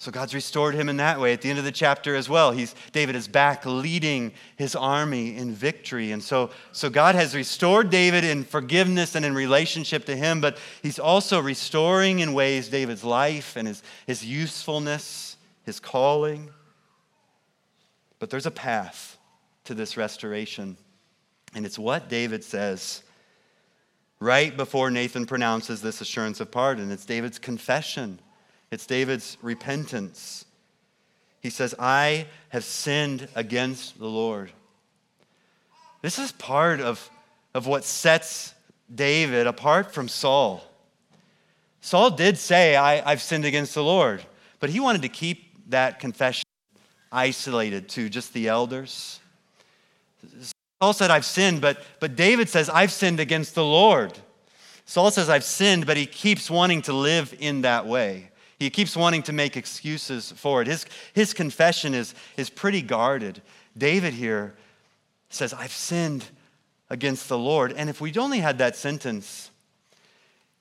So 0.00 0.10
God's 0.10 0.34
restored 0.34 0.74
him 0.74 0.88
in 0.88 0.96
that 0.96 1.20
way. 1.20 1.34
At 1.34 1.42
the 1.42 1.50
end 1.50 1.58
of 1.58 1.64
the 1.66 1.70
chapter 1.72 2.14
as 2.14 2.26
well, 2.26 2.52
he's, 2.52 2.74
David 2.92 3.16
is 3.16 3.28
back 3.28 3.66
leading 3.66 4.32
his 4.56 4.74
army 4.74 5.36
in 5.36 5.52
victory. 5.52 6.12
And 6.12 6.22
so, 6.22 6.50
so 6.72 6.88
God 6.88 7.14
has 7.14 7.34
restored 7.34 7.90
David 7.90 8.24
in 8.24 8.44
forgiveness 8.44 9.14
and 9.14 9.26
in 9.26 9.34
relationship 9.34 10.06
to 10.06 10.16
him, 10.16 10.40
but 10.40 10.56
he's 10.82 10.98
also 10.98 11.38
restoring 11.38 12.20
in 12.20 12.32
ways 12.32 12.70
David's 12.70 13.04
life 13.04 13.56
and 13.56 13.68
his, 13.68 13.82
his 14.06 14.24
usefulness, 14.24 15.36
his 15.64 15.78
calling. 15.80 16.48
But 18.18 18.30
there's 18.30 18.46
a 18.46 18.50
path 18.50 19.18
to 19.64 19.74
this 19.74 19.98
restoration. 19.98 20.78
And 21.54 21.66
it's 21.66 21.78
what 21.78 22.08
David 22.08 22.42
says 22.42 23.02
right 24.20 24.56
before 24.56 24.90
Nathan 24.90 25.26
pronounces 25.26 25.82
this 25.82 26.00
assurance 26.00 26.40
of 26.40 26.50
pardon. 26.50 26.90
It's 26.90 27.04
David's 27.04 27.38
confession 27.38 28.20
it's 28.70 28.86
David's 28.86 29.36
repentance. 29.42 30.44
He 31.40 31.50
says, 31.50 31.74
I 31.78 32.26
have 32.50 32.64
sinned 32.64 33.28
against 33.34 33.98
the 33.98 34.06
Lord. 34.06 34.52
This 36.02 36.18
is 36.18 36.32
part 36.32 36.80
of, 36.80 37.10
of 37.52 37.66
what 37.66 37.84
sets 37.84 38.54
David 38.94 39.46
apart 39.46 39.92
from 39.92 40.08
Saul. 40.08 40.62
Saul 41.80 42.10
did 42.10 42.38
say, 42.38 42.76
I, 42.76 43.10
I've 43.10 43.22
sinned 43.22 43.44
against 43.44 43.74
the 43.74 43.82
Lord, 43.82 44.22
but 44.60 44.70
he 44.70 44.80
wanted 44.80 45.02
to 45.02 45.08
keep 45.08 45.70
that 45.70 45.98
confession 45.98 46.44
isolated 47.10 47.88
to 47.90 48.08
just 48.08 48.32
the 48.34 48.48
elders. 48.48 49.18
Saul 50.82 50.94
said, 50.94 51.10
I've 51.10 51.26
sinned, 51.26 51.60
but, 51.60 51.82
but 52.00 52.16
David 52.16 52.48
says, 52.48 52.70
I've 52.70 52.90
sinned 52.90 53.20
against 53.20 53.54
the 53.54 53.64
Lord. 53.64 54.18
Saul 54.86 55.10
says, 55.10 55.28
I've 55.28 55.44
sinned, 55.44 55.86
but 55.86 55.98
he 55.98 56.06
keeps 56.06 56.50
wanting 56.50 56.80
to 56.82 56.94
live 56.94 57.34
in 57.38 57.62
that 57.62 57.86
way. 57.86 58.30
He 58.58 58.70
keeps 58.70 58.96
wanting 58.96 59.22
to 59.24 59.32
make 59.32 59.56
excuses 59.56 60.32
for 60.32 60.62
it. 60.62 60.68
His, 60.68 60.86
his 61.12 61.34
confession 61.34 61.92
is, 61.92 62.14
is 62.38 62.48
pretty 62.48 62.80
guarded. 62.80 63.42
David 63.76 64.14
here 64.14 64.54
says, 65.28 65.52
I've 65.52 65.72
sinned 65.72 66.24
against 66.88 67.28
the 67.28 67.38
Lord. 67.38 67.72
And 67.74 67.90
if 67.90 68.00
we'd 68.00 68.18
only 68.18 68.38
had 68.38 68.58
that 68.58 68.74
sentence, 68.74 69.50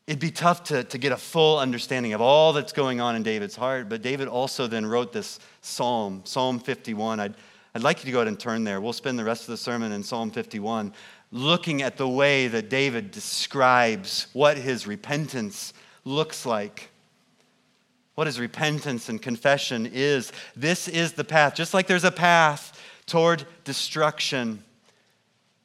it'd 0.05 0.19
be 0.19 0.31
tough 0.31 0.65
to, 0.65 0.83
to 0.83 0.97
get 0.97 1.13
a 1.13 1.17
full 1.17 1.59
understanding 1.59 2.13
of 2.13 2.19
all 2.19 2.51
that's 2.51 2.73
going 2.73 2.99
on 2.99 3.15
in 3.15 3.23
David's 3.23 3.55
heart. 3.55 3.87
But 3.87 4.01
David 4.01 4.27
also 4.27 4.67
then 4.67 4.85
wrote 4.85 5.13
this 5.13 5.39
psalm, 5.61 6.21
Psalm 6.25 6.59
51. 6.59 7.19
I'd, 7.19 7.35
I'd 7.75 7.83
like 7.83 7.99
you 7.99 8.05
to 8.05 8.11
go 8.11 8.19
ahead 8.19 8.27
and 8.27 8.39
turn 8.39 8.63
there. 8.63 8.81
We'll 8.81 8.93
spend 8.93 9.19
the 9.19 9.23
rest 9.23 9.43
of 9.43 9.47
the 9.47 9.57
sermon 9.57 9.91
in 9.91 10.01
Psalm 10.01 10.31
51 10.31 10.91
looking 11.31 11.83
at 11.83 11.97
the 11.97 12.07
way 12.07 12.47
that 12.47 12.69
David 12.69 13.11
describes 13.11 14.27
what 14.33 14.57
his 14.57 14.87
repentance 14.87 15.73
looks 16.03 16.45
like. 16.45 16.89
What 18.15 18.25
his 18.25 18.39
repentance 18.39 19.07
and 19.07 19.21
confession 19.21 19.89
is. 19.93 20.31
This 20.55 20.87
is 20.87 21.13
the 21.13 21.23
path. 21.23 21.53
Just 21.53 21.73
like 21.73 21.85
there's 21.85 22.03
a 22.03 22.11
path 22.11 22.81
toward 23.05 23.45
destruction, 23.63 24.63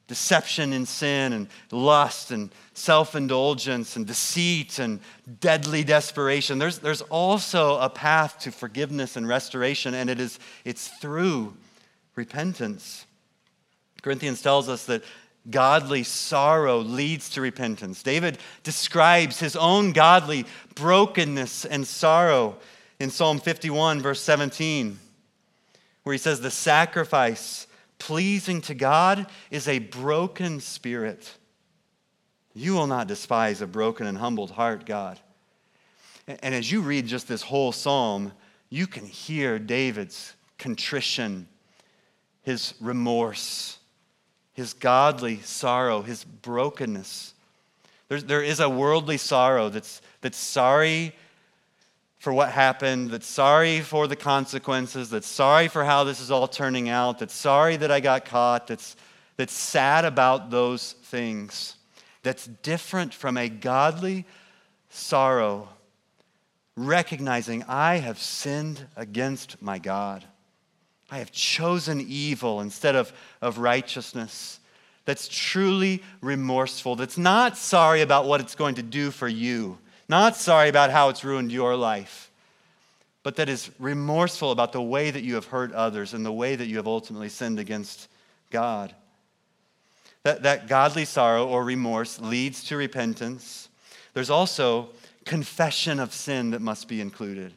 deception 0.06 0.74
and 0.74 0.86
sin, 0.86 1.32
and 1.32 1.48
lust, 1.72 2.30
and 2.30 2.50
self 2.74 3.16
indulgence, 3.16 3.96
and 3.96 4.06
deceit, 4.06 4.78
and 4.78 5.00
deadly 5.40 5.82
desperation, 5.82 6.58
there's, 6.58 6.78
there's 6.78 7.02
also 7.02 7.78
a 7.78 7.88
path 7.88 8.38
to 8.40 8.52
forgiveness 8.52 9.16
and 9.16 9.26
restoration, 9.26 9.94
and 9.94 10.10
it 10.10 10.20
is, 10.20 10.38
it's 10.64 10.88
through 10.88 11.56
repentance. 12.14 13.06
Corinthians 14.02 14.42
tells 14.42 14.68
us 14.68 14.86
that 14.86 15.02
godly 15.50 16.02
sorrow 16.02 16.78
leads 16.78 17.30
to 17.30 17.40
repentance. 17.40 18.02
David 18.02 18.38
describes 18.62 19.40
his 19.40 19.56
own 19.56 19.92
godly 19.92 20.46
brokenness 20.74 21.64
and 21.64 21.86
sorrow 21.86 22.56
in 22.98 23.10
Psalm 23.10 23.38
51, 23.38 24.00
verse 24.00 24.20
17, 24.20 24.98
where 26.02 26.12
he 26.12 26.18
says, 26.18 26.40
The 26.40 26.50
sacrifice 26.50 27.66
pleasing 27.98 28.60
to 28.62 28.74
God 28.74 29.26
is 29.50 29.68
a 29.68 29.78
broken 29.78 30.60
spirit. 30.60 31.36
You 32.54 32.74
will 32.74 32.86
not 32.86 33.08
despise 33.08 33.60
a 33.60 33.66
broken 33.66 34.06
and 34.06 34.16
humbled 34.16 34.52
heart, 34.52 34.86
God. 34.86 35.18
And 36.26 36.54
as 36.54 36.70
you 36.70 36.80
read 36.80 37.06
just 37.06 37.28
this 37.28 37.42
whole 37.42 37.72
psalm, 37.72 38.32
you 38.70 38.86
can 38.86 39.04
hear 39.04 39.58
David's 39.58 40.34
contrition 40.58 41.48
his 42.44 42.74
remorse, 42.80 43.78
his 44.52 44.72
godly 44.74 45.40
sorrow, 45.40 46.02
his 46.02 46.22
brokenness. 46.22 47.34
There's, 48.08 48.24
there 48.24 48.42
is 48.42 48.60
a 48.60 48.68
worldly 48.68 49.16
sorrow 49.16 49.70
that's, 49.70 50.00
that's 50.20 50.38
sorry 50.38 51.14
for 52.18 52.32
what 52.32 52.50
happened, 52.50 53.10
that's 53.10 53.26
sorry 53.26 53.80
for 53.80 54.06
the 54.06 54.16
consequences, 54.16 55.10
that's 55.10 55.26
sorry 55.26 55.68
for 55.68 55.84
how 55.84 56.04
this 56.04 56.20
is 56.20 56.30
all 56.30 56.46
turning 56.46 56.88
out, 56.88 57.18
that's 57.18 57.34
sorry 57.34 57.76
that 57.76 57.90
I 57.90 58.00
got 58.00 58.24
caught, 58.24 58.66
that's, 58.66 58.96
that's 59.36 59.52
sad 59.52 60.04
about 60.04 60.50
those 60.50 60.92
things. 61.04 61.76
That's 62.22 62.46
different 62.46 63.12
from 63.12 63.36
a 63.36 63.48
godly 63.48 64.24
sorrow, 64.88 65.68
recognizing 66.76 67.62
I 67.64 67.96
have 67.96 68.18
sinned 68.18 68.86
against 68.96 69.60
my 69.60 69.78
God. 69.78 70.24
I 71.14 71.18
have 71.18 71.30
chosen 71.30 72.00
evil 72.00 72.60
instead 72.60 72.96
of, 72.96 73.12
of 73.40 73.58
righteousness. 73.58 74.58
That's 75.04 75.28
truly 75.28 76.02
remorseful, 76.20 76.96
that's 76.96 77.16
not 77.16 77.56
sorry 77.56 78.00
about 78.00 78.24
what 78.24 78.40
it's 78.40 78.56
going 78.56 78.74
to 78.74 78.82
do 78.82 79.12
for 79.12 79.28
you, 79.28 79.78
not 80.08 80.34
sorry 80.34 80.68
about 80.68 80.90
how 80.90 81.10
it's 81.10 81.22
ruined 81.22 81.52
your 81.52 81.76
life, 81.76 82.32
but 83.22 83.36
that 83.36 83.48
is 83.48 83.70
remorseful 83.78 84.50
about 84.50 84.72
the 84.72 84.82
way 84.82 85.12
that 85.12 85.22
you 85.22 85.36
have 85.36 85.44
hurt 85.44 85.70
others 85.72 86.14
and 86.14 86.26
the 86.26 86.32
way 86.32 86.56
that 86.56 86.66
you 86.66 86.78
have 86.78 86.88
ultimately 86.88 87.28
sinned 87.28 87.60
against 87.60 88.08
God. 88.50 88.92
That, 90.24 90.42
that 90.42 90.66
godly 90.66 91.04
sorrow 91.04 91.46
or 91.46 91.62
remorse 91.62 92.18
leads 92.18 92.64
to 92.64 92.76
repentance. 92.76 93.68
There's 94.14 94.30
also 94.30 94.88
confession 95.24 96.00
of 96.00 96.12
sin 96.12 96.50
that 96.50 96.60
must 96.60 96.88
be 96.88 97.00
included. 97.00 97.52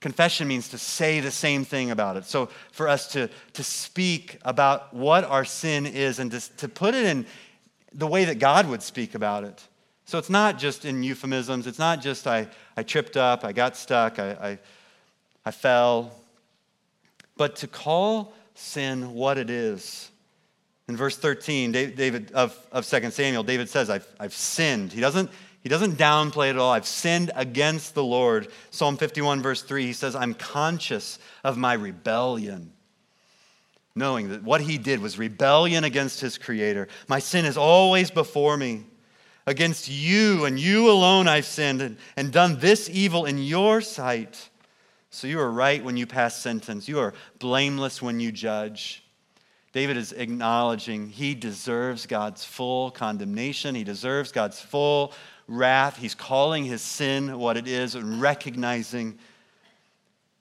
Confession 0.00 0.46
means 0.46 0.68
to 0.68 0.78
say 0.78 1.20
the 1.20 1.30
same 1.30 1.64
thing 1.64 1.90
about 1.90 2.16
it. 2.16 2.24
So 2.24 2.46
for 2.70 2.88
us 2.88 3.08
to, 3.12 3.28
to 3.54 3.64
speak 3.64 4.38
about 4.42 4.94
what 4.94 5.24
our 5.24 5.44
sin 5.44 5.86
is 5.86 6.18
and 6.20 6.30
to, 6.30 6.56
to 6.58 6.68
put 6.68 6.94
it 6.94 7.04
in 7.04 7.26
the 7.92 8.06
way 8.06 8.24
that 8.26 8.38
God 8.38 8.68
would 8.68 8.82
speak 8.82 9.14
about 9.14 9.44
it. 9.44 9.66
So 10.04 10.16
it's 10.18 10.30
not 10.30 10.58
just 10.58 10.84
in 10.84 11.02
euphemisms. 11.02 11.66
It's 11.66 11.78
not 11.78 12.00
just 12.00 12.26
I, 12.26 12.48
I 12.76 12.82
tripped 12.82 13.16
up, 13.16 13.44
I 13.44 13.52
got 13.52 13.76
stuck, 13.76 14.18
I, 14.18 14.30
I, 14.30 14.58
I 15.44 15.50
fell. 15.50 16.12
But 17.36 17.56
to 17.56 17.66
call 17.66 18.32
sin 18.54 19.14
what 19.14 19.36
it 19.36 19.50
is. 19.50 20.10
In 20.88 20.96
verse 20.96 21.16
13, 21.18 21.72
David 21.72 22.32
of, 22.32 22.56
of 22.72 22.86
2 22.86 23.10
Samuel, 23.10 23.42
David 23.42 23.68
says, 23.68 23.90
I've, 23.90 24.06
I've 24.18 24.32
sinned. 24.32 24.92
He 24.92 25.00
doesn't, 25.00 25.30
he 25.68 25.70
doesn't 25.70 25.98
downplay 25.98 26.46
it 26.46 26.56
at 26.56 26.58
all. 26.58 26.72
I've 26.72 26.86
sinned 26.86 27.30
against 27.34 27.94
the 27.94 28.02
Lord. 28.02 28.48
Psalm 28.70 28.96
51, 28.96 29.42
verse 29.42 29.60
3, 29.60 29.84
he 29.84 29.92
says, 29.92 30.16
I'm 30.16 30.32
conscious 30.32 31.18
of 31.44 31.58
my 31.58 31.74
rebellion. 31.74 32.72
Knowing 33.94 34.30
that 34.30 34.42
what 34.42 34.62
he 34.62 34.78
did 34.78 35.02
was 35.02 35.18
rebellion 35.18 35.84
against 35.84 36.22
his 36.22 36.38
creator. 36.38 36.88
My 37.06 37.18
sin 37.18 37.44
is 37.44 37.58
always 37.58 38.10
before 38.10 38.56
me. 38.56 38.86
Against 39.46 39.90
you 39.90 40.46
and 40.46 40.58
you 40.58 40.90
alone 40.90 41.28
I've 41.28 41.44
sinned 41.44 41.82
and, 41.82 41.98
and 42.16 42.32
done 42.32 42.60
this 42.60 42.88
evil 42.88 43.26
in 43.26 43.36
your 43.36 43.82
sight. 43.82 44.48
So 45.10 45.26
you 45.26 45.38
are 45.38 45.50
right 45.50 45.84
when 45.84 45.98
you 45.98 46.06
pass 46.06 46.34
sentence, 46.34 46.88
you 46.88 46.98
are 46.98 47.12
blameless 47.40 48.00
when 48.00 48.20
you 48.20 48.32
judge. 48.32 49.04
David 49.72 49.98
is 49.98 50.12
acknowledging 50.12 51.10
he 51.10 51.34
deserves 51.34 52.06
God's 52.06 52.42
full 52.42 52.90
condemnation. 52.90 53.74
He 53.74 53.84
deserves 53.84 54.32
God's 54.32 54.58
full 54.58 55.12
wrath. 55.48 55.96
He's 55.96 56.14
calling 56.14 56.64
his 56.64 56.82
sin 56.82 57.38
what 57.38 57.56
it 57.56 57.66
is 57.66 57.94
and 57.94 58.20
recognizing 58.20 59.18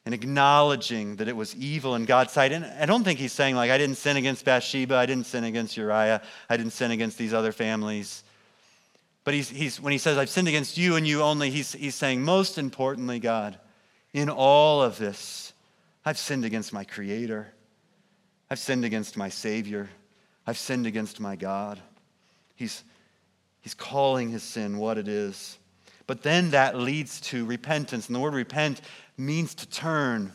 and 0.05 0.13
acknowledging 0.13 1.17
that 1.17 1.27
it 1.27 1.35
was 1.35 1.53
evil 1.55 1.95
in 1.95 2.05
God's 2.05 2.31
sight. 2.31 2.51
And 2.51 2.63
I 2.63 2.85
don't 2.85 3.03
think 3.03 3.19
he's 3.19 3.33
saying, 3.33 3.55
like, 3.55 3.71
I 3.71 3.77
didn't 3.77 3.97
sin 3.97 4.15
against 4.15 4.45
Bathsheba, 4.45 4.95
I 4.95 5.05
didn't 5.05 5.25
sin 5.25 5.43
against 5.43 5.75
Uriah, 5.75 6.21
I 6.49 6.55
didn't 6.55 6.71
sin 6.71 6.91
against 6.91 7.17
these 7.17 7.33
other 7.33 7.51
families. 7.51 8.23
But 9.25 9.33
he's, 9.33 9.49
he's, 9.49 9.81
when 9.81 9.91
he 9.91 9.97
says, 9.97 10.17
I've 10.17 10.29
sinned 10.29 10.47
against 10.47 10.77
you 10.77 10.95
and 10.95 11.05
you 11.05 11.21
only, 11.23 11.49
he's, 11.49 11.73
he's 11.73 11.95
saying, 11.95 12.23
most 12.23 12.57
importantly, 12.57 13.19
God, 13.19 13.59
in 14.13 14.29
all 14.29 14.81
of 14.81 14.97
this, 14.97 15.51
I've 16.05 16.17
sinned 16.17 16.45
against 16.45 16.71
my 16.71 16.85
Creator. 16.85 17.51
I've 18.49 18.59
sinned 18.59 18.85
against 18.85 19.17
my 19.17 19.27
Savior. 19.27 19.89
I've 20.45 20.57
sinned 20.57 20.87
against 20.87 21.19
my 21.19 21.35
God. 21.35 21.81
He's, 22.55 22.85
He's 23.67 23.73
calling 23.73 24.29
his 24.29 24.43
sin 24.43 24.77
what 24.77 24.97
it 24.97 25.09
is. 25.09 25.57
But 26.05 26.23
then 26.23 26.51
that 26.51 26.77
leads 26.77 27.19
to 27.19 27.45
repentance. 27.45 28.07
And 28.07 28.15
the 28.15 28.19
word 28.21 28.33
repent 28.33 28.79
means 29.17 29.53
to 29.55 29.67
turn. 29.67 30.31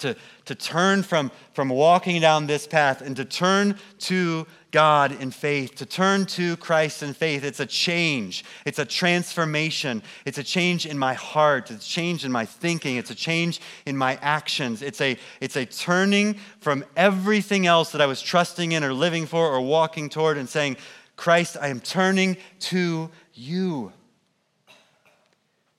To, 0.00 0.14
to 0.44 0.54
turn 0.54 1.04
from, 1.04 1.30
from 1.54 1.70
walking 1.70 2.20
down 2.20 2.46
this 2.46 2.66
path 2.66 3.00
and 3.00 3.16
to 3.16 3.24
turn 3.24 3.78
to 4.00 4.46
God 4.72 5.18
in 5.22 5.30
faith, 5.30 5.76
to 5.76 5.86
turn 5.86 6.26
to 6.26 6.58
Christ 6.58 7.02
in 7.02 7.14
faith. 7.14 7.44
It's 7.44 7.60
a 7.60 7.66
change, 7.66 8.44
it's 8.66 8.78
a 8.78 8.84
transformation, 8.84 10.02
it's 10.26 10.36
a 10.36 10.42
change 10.42 10.84
in 10.84 10.98
my 10.98 11.14
heart, 11.14 11.70
it's 11.70 11.86
a 11.86 11.88
change 11.88 12.26
in 12.26 12.32
my 12.32 12.44
thinking, 12.44 12.96
it's 12.96 13.10
a 13.10 13.14
change 13.14 13.60
in 13.86 13.96
my 13.96 14.18
actions. 14.20 14.82
It's 14.82 15.00
a, 15.00 15.16
it's 15.40 15.56
a 15.56 15.64
turning 15.64 16.34
from 16.60 16.84
everything 16.94 17.66
else 17.66 17.92
that 17.92 18.02
I 18.02 18.06
was 18.06 18.20
trusting 18.20 18.72
in 18.72 18.84
or 18.84 18.92
living 18.92 19.24
for 19.24 19.48
or 19.48 19.62
walking 19.62 20.10
toward 20.10 20.36
and 20.36 20.46
saying, 20.46 20.76
Christ, 21.16 21.56
I 21.60 21.68
am 21.68 21.80
turning 21.80 22.36
to 22.60 23.10
you. 23.34 23.92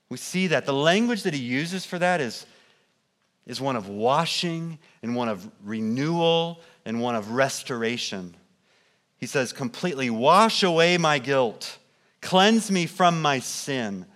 We 0.08 0.16
see 0.16 0.46
that. 0.48 0.66
The 0.66 0.72
language 0.72 1.24
that 1.24 1.34
he 1.34 1.40
uses 1.40 1.84
for 1.84 1.98
that 1.98 2.20
is, 2.20 2.46
is 3.46 3.60
one 3.60 3.76
of 3.76 3.88
washing 3.88 4.78
and 5.02 5.14
one 5.14 5.28
of 5.28 5.48
renewal 5.64 6.60
and 6.84 7.00
one 7.00 7.14
of 7.14 7.32
restoration. 7.32 8.34
He 9.18 9.26
says, 9.26 9.52
completely 9.52 10.10
wash 10.10 10.62
away 10.62 10.98
my 10.98 11.18
guilt, 11.18 11.78
cleanse 12.20 12.70
me 12.70 12.86
from 12.86 13.20
my 13.20 13.40
sin. 13.40 14.06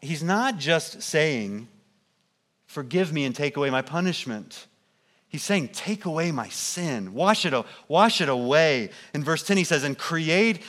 He's 0.00 0.22
not 0.22 0.58
just 0.58 1.02
saying, 1.02 1.68
forgive 2.66 3.12
me 3.12 3.24
and 3.24 3.34
take 3.34 3.56
away 3.56 3.70
my 3.70 3.82
punishment. 3.82 4.66
He's 5.32 5.42
saying, 5.42 5.68
Take 5.68 6.04
away 6.04 6.30
my 6.30 6.50
sin, 6.50 7.14
wash 7.14 7.46
it, 7.46 7.54
wash 7.88 8.20
it 8.20 8.28
away. 8.28 8.90
In 9.14 9.24
verse 9.24 9.42
10, 9.42 9.56
he 9.56 9.64
says, 9.64 9.82
And 9.82 9.96
create, 9.96 10.60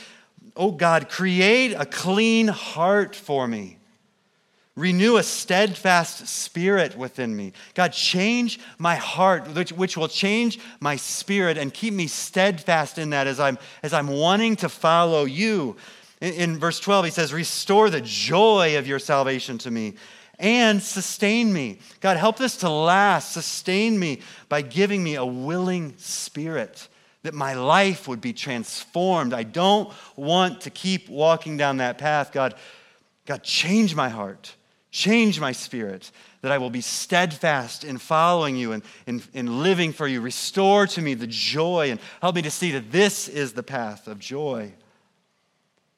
oh 0.56 0.72
God, 0.72 1.10
create 1.10 1.74
a 1.74 1.84
clean 1.84 2.48
heart 2.48 3.14
for 3.14 3.46
me. 3.46 3.76
Renew 4.74 5.18
a 5.18 5.22
steadfast 5.22 6.26
spirit 6.26 6.96
within 6.96 7.36
me. 7.36 7.52
God, 7.74 7.92
change 7.92 8.58
my 8.78 8.96
heart, 8.96 9.54
which, 9.54 9.70
which 9.70 9.98
will 9.98 10.08
change 10.08 10.58
my 10.80 10.96
spirit 10.96 11.58
and 11.58 11.72
keep 11.72 11.92
me 11.92 12.06
steadfast 12.06 12.96
in 12.96 13.10
that 13.10 13.26
as 13.26 13.38
I'm, 13.38 13.58
as 13.82 13.92
I'm 13.92 14.08
wanting 14.08 14.56
to 14.56 14.70
follow 14.70 15.26
you. 15.26 15.76
In, 16.22 16.32
in 16.32 16.58
verse 16.58 16.80
12, 16.80 17.04
he 17.04 17.10
says, 17.10 17.34
Restore 17.34 17.90
the 17.90 18.00
joy 18.00 18.78
of 18.78 18.86
your 18.86 18.98
salvation 18.98 19.58
to 19.58 19.70
me 19.70 19.94
and 20.38 20.82
sustain 20.82 21.52
me. 21.52 21.78
God, 22.00 22.16
help 22.16 22.36
this 22.36 22.58
to 22.58 22.68
last. 22.68 23.32
Sustain 23.32 23.98
me 23.98 24.20
by 24.48 24.62
giving 24.62 25.02
me 25.02 25.14
a 25.14 25.24
willing 25.24 25.94
spirit 25.98 26.88
that 27.22 27.34
my 27.34 27.54
life 27.54 28.06
would 28.06 28.20
be 28.20 28.32
transformed. 28.32 29.32
I 29.32 29.42
don't 29.44 29.92
want 30.16 30.62
to 30.62 30.70
keep 30.70 31.08
walking 31.08 31.56
down 31.56 31.78
that 31.78 31.98
path. 31.98 32.32
God, 32.32 32.54
God, 33.26 33.42
change 33.42 33.94
my 33.94 34.08
heart. 34.08 34.54
Change 34.94 35.40
my 35.40 35.50
spirit, 35.50 36.12
that 36.42 36.52
I 36.52 36.58
will 36.58 36.70
be 36.70 36.80
steadfast 36.80 37.82
in 37.82 37.98
following 37.98 38.54
you 38.54 38.70
and 38.70 38.84
in, 39.08 39.24
in 39.32 39.60
living 39.60 39.92
for 39.92 40.06
you. 40.06 40.20
Restore 40.20 40.86
to 40.86 41.02
me 41.02 41.14
the 41.14 41.26
joy 41.26 41.90
and 41.90 41.98
help 42.20 42.36
me 42.36 42.42
to 42.42 42.50
see 42.50 42.70
that 42.70 42.92
this 42.92 43.26
is 43.26 43.54
the 43.54 43.64
path 43.64 44.06
of 44.06 44.20
joy. 44.20 44.72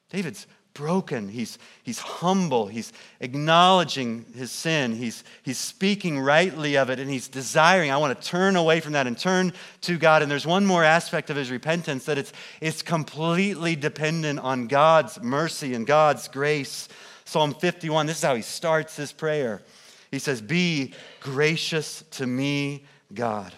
David's 0.09 0.47
broken. 0.77 1.27
He's, 1.27 1.57
he's 1.83 1.99
humble. 1.99 2.67
He's 2.67 2.93
acknowledging 3.19 4.25
his 4.35 4.51
sin. 4.51 4.95
He's, 4.95 5.23
he's 5.41 5.57
speaking 5.57 6.19
rightly 6.19 6.77
of 6.77 6.91
it, 6.91 6.99
and 6.99 7.09
he's 7.09 7.27
desiring, 7.27 7.89
I 7.89 7.97
want 7.97 8.19
to 8.19 8.27
turn 8.27 8.55
away 8.55 8.79
from 8.79 8.93
that 8.93 9.07
and 9.07 9.17
turn 9.17 9.53
to 9.81 9.97
God. 9.97 10.21
And 10.21 10.29
there's 10.29 10.45
one 10.45 10.65
more 10.65 10.83
aspect 10.83 11.31
of 11.31 11.35
his 11.35 11.49
repentance 11.49 12.05
that 12.05 12.19
it's, 12.19 12.31
it's 12.61 12.83
completely 12.83 13.75
dependent 13.75 14.39
on 14.39 14.67
God's 14.67 15.19
mercy 15.21 15.73
and 15.73 15.87
God's 15.87 16.27
grace. 16.27 16.87
Psalm 17.25 17.55
51, 17.55 18.05
this 18.05 18.17
is 18.17 18.23
how 18.23 18.35
he 18.35 18.43
starts 18.43 18.95
his 18.95 19.11
prayer. 19.11 19.63
He 20.11 20.19
says, 20.19 20.41
Be 20.41 20.93
gracious 21.19 22.03
to 22.11 22.27
me, 22.27 22.85
God, 23.13 23.51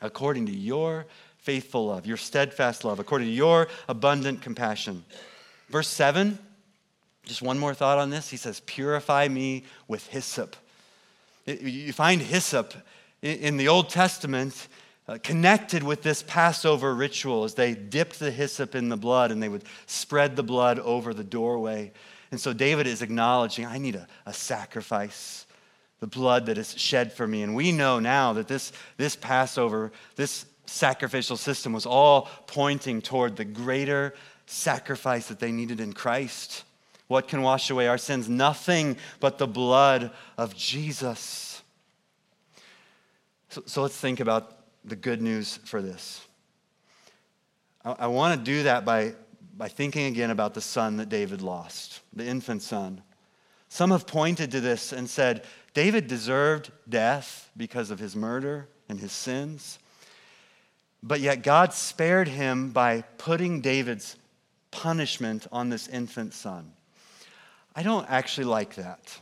according 0.00 0.46
to 0.46 0.52
your 0.52 1.06
faithful 1.36 1.88
love, 1.88 2.06
your 2.06 2.16
steadfast 2.16 2.84
love, 2.84 2.98
according 2.98 3.28
to 3.28 3.34
your 3.34 3.68
abundant 3.86 4.40
compassion. 4.40 5.04
Verse 5.68 5.88
7, 5.88 6.38
just 7.24 7.42
one 7.42 7.58
more 7.58 7.74
thought 7.74 7.98
on 7.98 8.10
this. 8.10 8.28
He 8.28 8.36
says, 8.36 8.60
Purify 8.60 9.28
me 9.28 9.64
with 9.88 10.06
hyssop. 10.08 10.56
You 11.46 11.92
find 11.92 12.20
hyssop 12.20 12.74
in 13.22 13.56
the 13.56 13.68
Old 13.68 13.88
Testament 13.90 14.68
uh, 15.06 15.18
connected 15.22 15.82
with 15.82 16.02
this 16.02 16.22
Passover 16.22 16.94
ritual 16.94 17.44
as 17.44 17.54
they 17.54 17.74
dipped 17.74 18.18
the 18.18 18.30
hyssop 18.30 18.74
in 18.74 18.88
the 18.88 18.96
blood 18.96 19.30
and 19.30 19.42
they 19.42 19.48
would 19.48 19.64
spread 19.86 20.36
the 20.36 20.42
blood 20.42 20.78
over 20.78 21.12
the 21.12 21.24
doorway. 21.24 21.92
And 22.30 22.40
so 22.40 22.52
David 22.52 22.86
is 22.86 23.02
acknowledging, 23.02 23.66
I 23.66 23.78
need 23.78 23.96
a, 23.96 24.06
a 24.26 24.32
sacrifice, 24.32 25.46
the 26.00 26.06
blood 26.06 26.46
that 26.46 26.58
is 26.58 26.78
shed 26.78 27.12
for 27.12 27.26
me. 27.26 27.42
And 27.42 27.54
we 27.54 27.70
know 27.70 27.98
now 27.98 28.32
that 28.34 28.48
this, 28.48 28.72
this 28.96 29.14
Passover, 29.14 29.92
this 30.16 30.46
sacrificial 30.66 31.36
system 31.36 31.72
was 31.72 31.86
all 31.86 32.28
pointing 32.46 33.02
toward 33.02 33.36
the 33.36 33.44
greater 33.44 34.14
sacrifice 34.46 35.28
that 35.28 35.40
they 35.40 35.52
needed 35.52 35.80
in 35.80 35.92
Christ. 35.92 36.64
What 37.08 37.28
can 37.28 37.42
wash 37.42 37.70
away 37.70 37.88
our 37.88 37.98
sins? 37.98 38.28
Nothing 38.28 38.96
but 39.20 39.38
the 39.38 39.46
blood 39.46 40.10
of 40.38 40.56
Jesus. 40.56 41.62
So, 43.50 43.62
so 43.66 43.82
let's 43.82 43.96
think 43.96 44.20
about 44.20 44.56
the 44.84 44.96
good 44.96 45.22
news 45.22 45.58
for 45.64 45.80
this. 45.82 46.26
I, 47.84 47.92
I 48.00 48.06
want 48.06 48.38
to 48.38 48.44
do 48.44 48.64
that 48.64 48.84
by 48.84 49.14
by 49.56 49.68
thinking 49.68 50.06
again 50.06 50.30
about 50.30 50.54
the 50.54 50.60
son 50.60 50.96
that 50.96 51.08
David 51.08 51.40
lost, 51.40 52.00
the 52.12 52.26
infant 52.26 52.62
son. 52.62 53.02
Some 53.68 53.90
have 53.90 54.06
pointed 54.06 54.50
to 54.52 54.60
this 54.60 54.92
and 54.92 55.08
said 55.08 55.44
David 55.74 56.06
deserved 56.06 56.70
death 56.88 57.50
because 57.56 57.90
of 57.90 57.98
his 57.98 58.14
murder 58.14 58.68
and 58.88 58.98
his 58.98 59.12
sins. 59.12 59.78
But 61.02 61.20
yet 61.20 61.42
God 61.42 61.72
spared 61.72 62.28
him 62.28 62.70
by 62.70 63.02
putting 63.18 63.60
David's 63.60 64.16
punishment 64.74 65.46
on 65.52 65.68
this 65.68 65.86
infant 65.88 66.34
son. 66.34 66.72
I 67.76 67.82
don't 67.82 68.08
actually 68.10 68.46
like 68.46 68.74
that. 68.74 69.16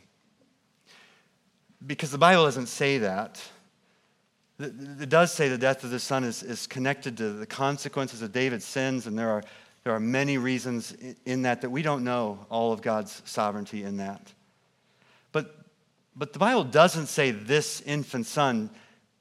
Because 1.86 2.10
the 2.10 2.18
Bible 2.18 2.44
doesn't 2.44 2.66
say 2.66 2.98
that. 2.98 3.42
It 4.58 5.08
does 5.08 5.32
say 5.32 5.48
the 5.48 5.58
death 5.58 5.84
of 5.84 5.90
the 5.90 5.98
son 5.98 6.24
is, 6.24 6.42
is 6.42 6.66
connected 6.66 7.16
to 7.18 7.32
the 7.32 7.46
consequences 7.46 8.22
of 8.22 8.32
David's 8.32 8.64
sins, 8.64 9.06
and 9.06 9.18
there 9.18 9.30
are 9.30 9.42
there 9.84 9.92
are 9.92 10.00
many 10.00 10.38
reasons 10.38 10.94
in 11.24 11.42
that 11.42 11.62
that 11.62 11.70
we 11.70 11.82
don't 11.82 12.04
know 12.04 12.46
all 12.50 12.72
of 12.72 12.82
God's 12.82 13.20
sovereignty 13.24 13.82
in 13.82 13.96
that. 13.96 14.32
But, 15.32 15.56
but 16.14 16.32
the 16.32 16.38
Bible 16.38 16.64
doesn't 16.64 17.06
say 17.06 17.32
this 17.32 17.80
infant 17.80 18.26
son 18.26 18.70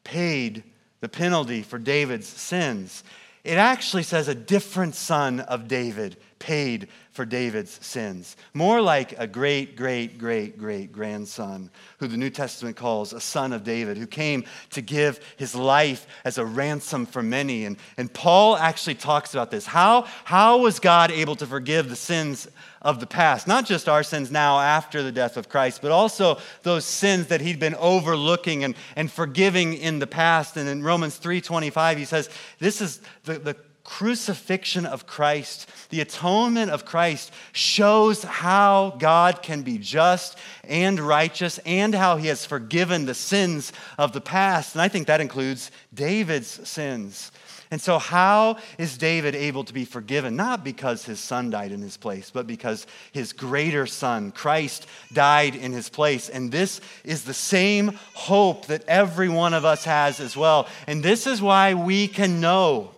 paid 0.03 0.63
the 0.99 1.09
penalty 1.09 1.63
for 1.63 1.79
David's 1.79 2.27
sins. 2.27 3.03
It 3.43 3.57
actually 3.57 4.03
says 4.03 4.27
a 4.27 4.35
different 4.35 4.95
son 4.95 5.39
of 5.39 5.67
David 5.67 6.17
paid 6.41 6.87
for 7.11 7.23
David's 7.23 7.77
sins. 7.85 8.35
More 8.53 8.81
like 8.81 9.17
a 9.19 9.27
great, 9.27 9.75
great, 9.75 10.17
great, 10.17 10.57
great 10.57 10.91
grandson, 10.91 11.69
who 11.99 12.07
the 12.07 12.17
New 12.17 12.31
Testament 12.31 12.75
calls 12.75 13.13
a 13.13 13.21
son 13.21 13.53
of 13.53 13.63
David, 13.63 13.97
who 13.97 14.07
came 14.07 14.43
to 14.71 14.81
give 14.81 15.19
his 15.37 15.53
life 15.53 16.07
as 16.25 16.37
a 16.37 16.45
ransom 16.45 17.05
for 17.05 17.21
many. 17.21 17.65
And, 17.65 17.77
and 17.95 18.11
Paul 18.11 18.57
actually 18.57 18.95
talks 18.95 19.33
about 19.33 19.51
this. 19.51 19.67
How, 19.67 20.07
how 20.23 20.57
was 20.59 20.79
God 20.79 21.11
able 21.11 21.35
to 21.35 21.45
forgive 21.45 21.89
the 21.89 21.95
sins 21.95 22.47
of 22.81 22.99
the 22.99 23.07
past? 23.07 23.45
Not 23.45 23.65
just 23.65 23.87
our 23.87 24.03
sins 24.03 24.31
now 24.31 24.59
after 24.59 25.03
the 25.03 25.11
death 25.11 25.37
of 25.37 25.47
Christ, 25.47 25.81
but 25.81 25.91
also 25.91 26.39
those 26.63 26.85
sins 26.85 27.27
that 27.27 27.41
he'd 27.41 27.59
been 27.59 27.75
overlooking 27.75 28.63
and, 28.63 28.73
and 28.95 29.11
forgiving 29.11 29.75
in 29.75 29.99
the 29.99 30.07
past. 30.07 30.57
And 30.57 30.67
in 30.67 30.81
Romans 30.81 31.19
3.25, 31.19 31.97
he 31.97 32.05
says, 32.05 32.29
this 32.57 32.81
is 32.81 32.99
the, 33.25 33.37
the 33.37 33.55
crucifixion 33.83 34.85
of 34.85 35.07
Christ, 35.07 35.69
the 35.89 36.01
atonement 36.01 36.71
of 36.71 36.85
Christ, 36.85 37.31
shows 37.51 38.23
how 38.23 38.95
God 38.99 39.41
can 39.41 39.63
be 39.63 39.77
just 39.77 40.37
and 40.63 40.99
righteous 40.99 41.57
and 41.65 41.93
how 41.93 42.17
he 42.17 42.27
has 42.27 42.45
forgiven 42.45 43.05
the 43.05 43.13
sins 43.13 43.73
of 43.97 44.13
the 44.13 44.21
past. 44.21 44.75
And 44.75 44.81
I 44.81 44.87
think 44.87 45.07
that 45.07 45.21
includes 45.21 45.71
David's 45.93 46.67
sins. 46.67 47.31
And 47.71 47.79
so, 47.79 47.99
how 47.99 48.57
is 48.77 48.97
David 48.97 49.33
able 49.33 49.63
to 49.63 49.73
be 49.73 49.85
forgiven? 49.85 50.35
Not 50.35 50.61
because 50.61 51.05
his 51.05 51.21
son 51.21 51.49
died 51.49 51.71
in 51.71 51.81
his 51.81 51.95
place, 51.95 52.29
but 52.29 52.45
because 52.45 52.85
his 53.13 53.31
greater 53.31 53.87
son, 53.87 54.33
Christ, 54.33 54.87
died 55.13 55.55
in 55.55 55.71
his 55.71 55.87
place. 55.87 56.27
And 56.27 56.51
this 56.51 56.81
is 57.05 57.23
the 57.23 57.33
same 57.33 57.97
hope 58.13 58.65
that 58.65 58.83
every 58.89 59.29
one 59.29 59.53
of 59.53 59.63
us 59.63 59.85
has 59.85 60.19
as 60.19 60.35
well. 60.35 60.67
And 60.85 61.01
this 61.01 61.25
is 61.25 61.41
why 61.41 61.73
we 61.73 62.09
can 62.09 62.41
know 62.41 62.91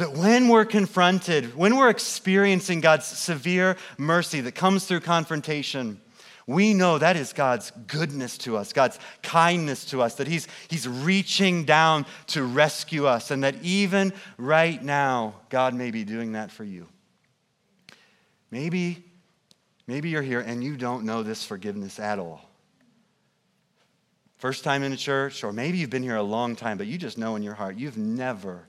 that 0.00 0.14
when 0.14 0.48
we're 0.48 0.64
confronted, 0.64 1.54
when 1.54 1.76
we're 1.76 1.90
experiencing 1.90 2.80
God's 2.80 3.04
severe 3.04 3.76
mercy 3.98 4.40
that 4.40 4.54
comes 4.54 4.86
through 4.86 5.00
confrontation, 5.00 6.00
we 6.46 6.72
know 6.72 6.96
that 6.96 7.16
is 7.16 7.34
God's 7.34 7.70
goodness 7.86 8.38
to 8.38 8.56
us, 8.56 8.72
God's 8.72 8.98
kindness 9.22 9.84
to 9.90 10.00
us, 10.00 10.14
that 10.14 10.26
He's, 10.26 10.48
he's 10.68 10.88
reaching 10.88 11.66
down 11.66 12.06
to 12.28 12.42
rescue 12.42 13.06
us, 13.06 13.30
and 13.30 13.44
that 13.44 13.56
even 13.62 14.14
right 14.38 14.82
now, 14.82 15.34
God 15.50 15.74
may 15.74 15.90
be 15.90 16.02
doing 16.02 16.32
that 16.32 16.50
for 16.50 16.64
you. 16.64 16.88
Maybe, 18.50 19.04
maybe 19.86 20.08
you're 20.08 20.22
here 20.22 20.40
and 20.40 20.64
you 20.64 20.78
don't 20.78 21.04
know 21.04 21.22
this 21.22 21.44
forgiveness 21.44 22.00
at 22.00 22.18
all. 22.18 22.40
First 24.38 24.64
time 24.64 24.82
in 24.82 24.94
a 24.94 24.96
church, 24.96 25.44
or 25.44 25.52
maybe 25.52 25.76
you've 25.76 25.90
been 25.90 26.02
here 26.02 26.16
a 26.16 26.22
long 26.22 26.56
time, 26.56 26.78
but 26.78 26.86
you 26.86 26.96
just 26.96 27.18
know 27.18 27.36
in 27.36 27.42
your 27.42 27.52
heart 27.52 27.76
you've 27.76 27.98
never 27.98 28.66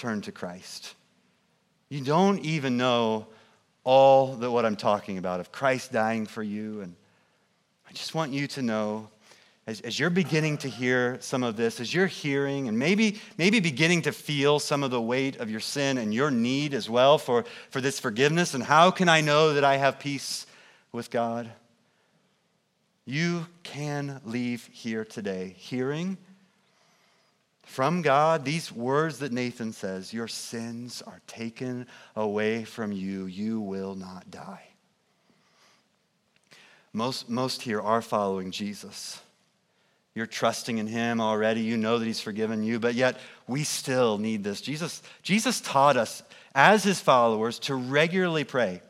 turn 0.00 0.22
to 0.22 0.32
Christ. 0.32 0.94
You 1.90 2.00
don't 2.00 2.38
even 2.40 2.78
know 2.78 3.26
all 3.84 4.34
that 4.36 4.50
what 4.50 4.64
I'm 4.64 4.76
talking 4.76 5.18
about 5.18 5.40
of 5.40 5.52
Christ 5.52 5.92
dying 5.92 6.24
for 6.24 6.42
you. 6.42 6.80
And 6.80 6.94
I 7.86 7.92
just 7.92 8.14
want 8.14 8.32
you 8.32 8.46
to 8.46 8.62
know 8.62 9.10
as, 9.66 9.82
as, 9.82 10.00
you're 10.00 10.08
beginning 10.08 10.56
to 10.58 10.68
hear 10.68 11.18
some 11.20 11.42
of 11.42 11.56
this, 11.56 11.80
as 11.80 11.92
you're 11.92 12.06
hearing 12.06 12.66
and 12.66 12.78
maybe, 12.78 13.20
maybe 13.36 13.60
beginning 13.60 14.02
to 14.02 14.12
feel 14.12 14.58
some 14.58 14.82
of 14.82 14.90
the 14.90 15.00
weight 15.00 15.36
of 15.36 15.50
your 15.50 15.60
sin 15.60 15.98
and 15.98 16.14
your 16.14 16.30
need 16.30 16.72
as 16.72 16.88
well 16.88 17.18
for, 17.18 17.44
for 17.68 17.82
this 17.82 18.00
forgiveness, 18.00 18.54
and 18.54 18.64
how 18.64 18.90
can 18.90 19.08
I 19.08 19.20
know 19.20 19.52
that 19.52 19.64
I 19.64 19.76
have 19.76 19.98
peace 19.98 20.46
with 20.92 21.10
God? 21.10 21.50
You 23.04 23.46
can 23.64 24.22
leave 24.24 24.68
here 24.72 25.04
today 25.04 25.54
hearing 25.58 26.16
from 27.62 28.02
God, 28.02 28.44
these 28.44 28.72
words 28.72 29.18
that 29.20 29.32
Nathan 29.32 29.72
says, 29.72 30.12
Your 30.12 30.28
sins 30.28 31.02
are 31.06 31.20
taken 31.26 31.86
away 32.16 32.64
from 32.64 32.92
you, 32.92 33.26
you 33.26 33.60
will 33.60 33.94
not 33.94 34.30
die. 34.30 34.68
Most, 36.92 37.28
most 37.28 37.62
here 37.62 37.80
are 37.80 38.02
following 38.02 38.50
Jesus. 38.50 39.20
You're 40.14 40.26
trusting 40.26 40.78
in 40.78 40.88
him 40.88 41.20
already. 41.20 41.60
You 41.60 41.76
know 41.76 41.98
that 41.98 42.04
he's 42.04 42.20
forgiven 42.20 42.64
you, 42.64 42.80
but 42.80 42.94
yet 42.94 43.18
we 43.46 43.62
still 43.62 44.18
need 44.18 44.42
this. 44.42 44.60
Jesus, 44.60 45.02
Jesus 45.22 45.60
taught 45.60 45.96
us 45.96 46.22
as 46.54 46.82
his 46.82 47.00
followers 47.00 47.58
to 47.60 47.74
regularly 47.74 48.44
pray 48.44 48.82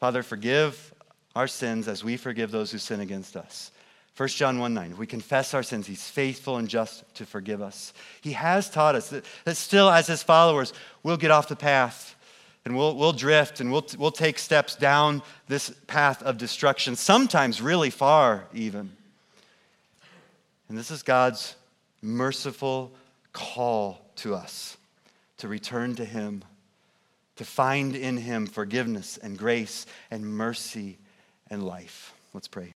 Father, 0.00 0.22
forgive 0.22 0.94
our 1.34 1.48
sins 1.48 1.88
as 1.88 2.04
we 2.04 2.16
forgive 2.16 2.52
those 2.52 2.70
who 2.70 2.78
sin 2.78 3.00
against 3.00 3.36
us. 3.36 3.72
1 4.18 4.28
John 4.30 4.58
1 4.58 4.74
9, 4.74 4.90
if 4.90 4.98
we 4.98 5.06
confess 5.06 5.54
our 5.54 5.62
sins, 5.62 5.86
he's 5.86 6.02
faithful 6.02 6.56
and 6.56 6.66
just 6.66 7.04
to 7.14 7.24
forgive 7.24 7.62
us. 7.62 7.92
He 8.20 8.32
has 8.32 8.68
taught 8.68 8.96
us 8.96 9.10
that, 9.10 9.24
that 9.44 9.56
still, 9.56 9.88
as 9.88 10.08
his 10.08 10.24
followers, 10.24 10.72
we'll 11.04 11.16
get 11.16 11.30
off 11.30 11.46
the 11.46 11.54
path 11.54 12.16
and 12.64 12.76
we'll, 12.76 12.96
we'll 12.96 13.12
drift 13.12 13.60
and 13.60 13.70
we'll, 13.70 13.86
we'll 13.96 14.10
take 14.10 14.40
steps 14.40 14.74
down 14.74 15.22
this 15.46 15.70
path 15.86 16.20
of 16.24 16.36
destruction, 16.36 16.96
sometimes 16.96 17.62
really 17.62 17.90
far, 17.90 18.48
even. 18.52 18.90
And 20.68 20.76
this 20.76 20.90
is 20.90 21.04
God's 21.04 21.54
merciful 22.02 22.92
call 23.32 24.04
to 24.16 24.34
us 24.34 24.76
to 25.36 25.46
return 25.46 25.94
to 25.94 26.04
him, 26.04 26.42
to 27.36 27.44
find 27.44 27.94
in 27.94 28.16
him 28.16 28.48
forgiveness 28.48 29.16
and 29.16 29.38
grace 29.38 29.86
and 30.10 30.26
mercy 30.26 30.98
and 31.48 31.64
life. 31.64 32.12
Let's 32.34 32.48
pray. 32.48 32.72